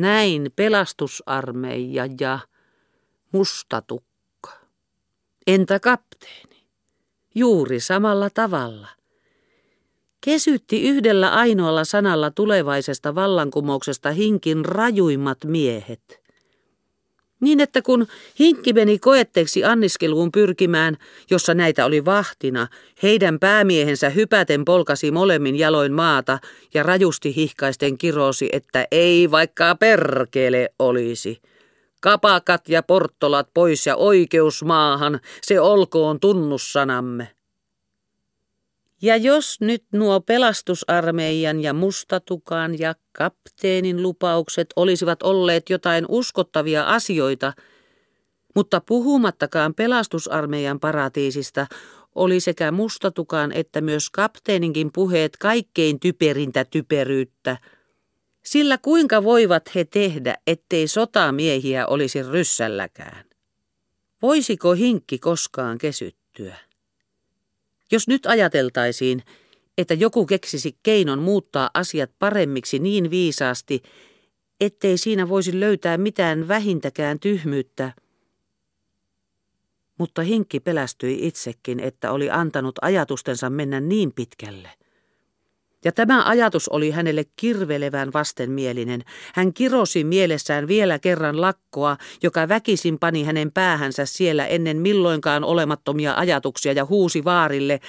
Näin 0.00 0.52
pelastusarmeija 0.56 2.08
ja 2.20 2.38
mustatukka. 3.32 4.50
Entä 5.46 5.80
kapteeni? 5.80 6.66
Juuri 7.34 7.80
samalla 7.80 8.30
tavalla. 8.30 8.88
Kesytti 10.20 10.82
yhdellä 10.82 11.30
ainoalla 11.30 11.84
sanalla 11.84 12.30
tulevaisesta 12.30 13.14
vallankumouksesta 13.14 14.10
hinkin 14.10 14.64
rajuimmat 14.64 15.38
miehet– 15.44 16.02
niin 17.40 17.60
että 17.60 17.82
kun 17.82 18.06
hinkki 18.38 18.72
meni 18.72 18.98
koetteeksi 18.98 19.64
anniskeluun 19.64 20.32
pyrkimään, 20.32 20.96
jossa 21.30 21.54
näitä 21.54 21.84
oli 21.84 22.04
vahtina, 22.04 22.68
heidän 23.02 23.38
päämiehensä 23.38 24.10
hypäten 24.10 24.64
polkasi 24.64 25.10
molemmin 25.10 25.56
jaloin 25.56 25.92
maata 25.92 26.38
ja 26.74 26.82
rajusti 26.82 27.36
hihkaisten 27.36 27.98
kirosi, 27.98 28.48
että 28.52 28.86
ei 28.90 29.30
vaikka 29.30 29.74
perkele 29.74 30.68
olisi. 30.78 31.40
Kapakat 32.00 32.68
ja 32.68 32.82
porttolat 32.82 33.48
pois 33.54 33.86
ja 33.86 33.96
oikeus 33.96 34.64
maahan, 34.64 35.20
se 35.42 35.60
olkoon 35.60 36.20
tunnussanamme. 36.20 37.39
Ja 39.02 39.16
jos 39.16 39.60
nyt 39.60 39.84
nuo 39.92 40.20
pelastusarmeijan 40.20 41.62
ja 41.62 41.72
mustatukan 41.72 42.78
ja 42.78 42.94
kapteenin 43.12 44.02
lupaukset 44.02 44.68
olisivat 44.76 45.22
olleet 45.22 45.70
jotain 45.70 46.04
uskottavia 46.08 46.84
asioita, 46.84 47.52
mutta 48.54 48.80
puhumattakaan 48.80 49.74
pelastusarmeijan 49.74 50.80
paratiisista 50.80 51.66
oli 52.14 52.40
sekä 52.40 52.72
mustatukan 52.72 53.52
että 53.52 53.80
myös 53.80 54.10
kapteeninkin 54.10 54.90
puheet 54.94 55.36
kaikkein 55.36 56.00
typerintä 56.00 56.64
typeryyttä, 56.64 57.56
sillä 58.44 58.78
kuinka 58.78 59.24
voivat 59.24 59.74
he 59.74 59.84
tehdä, 59.84 60.34
ettei 60.46 60.88
sotamiehiä 60.88 61.86
olisi 61.86 62.22
ryssälläkään? 62.22 63.24
Voisiko 64.22 64.72
hinkki 64.72 65.18
koskaan 65.18 65.78
kesyttyä? 65.78 66.69
Jos 67.92 68.08
nyt 68.08 68.26
ajateltaisiin, 68.26 69.22
että 69.78 69.94
joku 69.94 70.26
keksisi 70.26 70.78
keinon 70.82 71.18
muuttaa 71.18 71.70
asiat 71.74 72.10
paremmiksi 72.18 72.78
niin 72.78 73.10
viisaasti, 73.10 73.82
ettei 74.60 74.98
siinä 74.98 75.28
voisi 75.28 75.60
löytää 75.60 75.98
mitään 75.98 76.48
vähintäkään 76.48 77.20
tyhmyyttä. 77.20 77.92
Mutta 79.98 80.22
Hinkki 80.22 80.60
pelästyi 80.60 81.26
itsekin, 81.26 81.80
että 81.80 82.12
oli 82.12 82.30
antanut 82.30 82.74
ajatustensa 82.82 83.50
mennä 83.50 83.80
niin 83.80 84.12
pitkälle. 84.12 84.70
Ja 85.84 85.92
tämä 85.92 86.24
ajatus 86.24 86.68
oli 86.68 86.90
hänelle 86.90 87.24
kirvelevän 87.36 88.12
vastenmielinen. 88.12 89.04
Hän 89.34 89.52
kirosi 89.52 90.04
mielessään 90.04 90.68
vielä 90.68 90.98
kerran 90.98 91.40
lakkoa, 91.40 91.96
joka 92.22 92.48
väkisin 92.48 92.98
pani 92.98 93.24
hänen 93.24 93.52
päähänsä 93.52 94.06
siellä 94.06 94.46
ennen 94.46 94.76
milloinkaan 94.76 95.44
olemattomia 95.44 96.14
ajatuksia 96.14 96.72
ja 96.72 96.84
huusi 96.84 97.24
vaarille, 97.24 97.80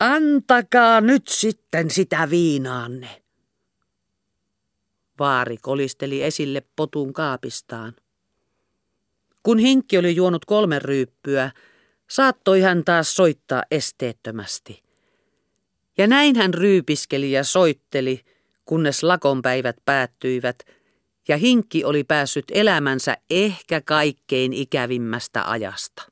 Antakaa 0.00 1.00
nyt 1.00 1.28
sitten 1.28 1.90
sitä 1.90 2.30
viinaanne. 2.30 3.22
Vaari 5.18 5.56
kolisteli 5.56 6.22
esille 6.22 6.62
potun 6.76 7.12
kaapistaan. 7.12 7.94
Kun 9.42 9.58
hinkki 9.58 9.98
oli 9.98 10.16
juonut 10.16 10.44
kolme 10.44 10.78
ryyppyä, 10.78 11.50
saattoi 12.10 12.60
hän 12.60 12.84
taas 12.84 13.14
soittaa 13.16 13.62
esteettömästi– 13.70 14.82
ja 16.00 16.06
näin 16.06 16.36
hän 16.36 16.54
ryypiskeli 16.54 17.32
ja 17.32 17.44
soitteli, 17.44 18.20
kunnes 18.64 19.02
lakonpäivät 19.02 19.76
päättyivät, 19.84 20.58
ja 21.28 21.36
hinkki 21.36 21.84
oli 21.84 22.04
päässyt 22.04 22.44
elämänsä 22.50 23.16
ehkä 23.30 23.80
kaikkein 23.80 24.52
ikävimmästä 24.52 25.50
ajasta. 25.50 26.09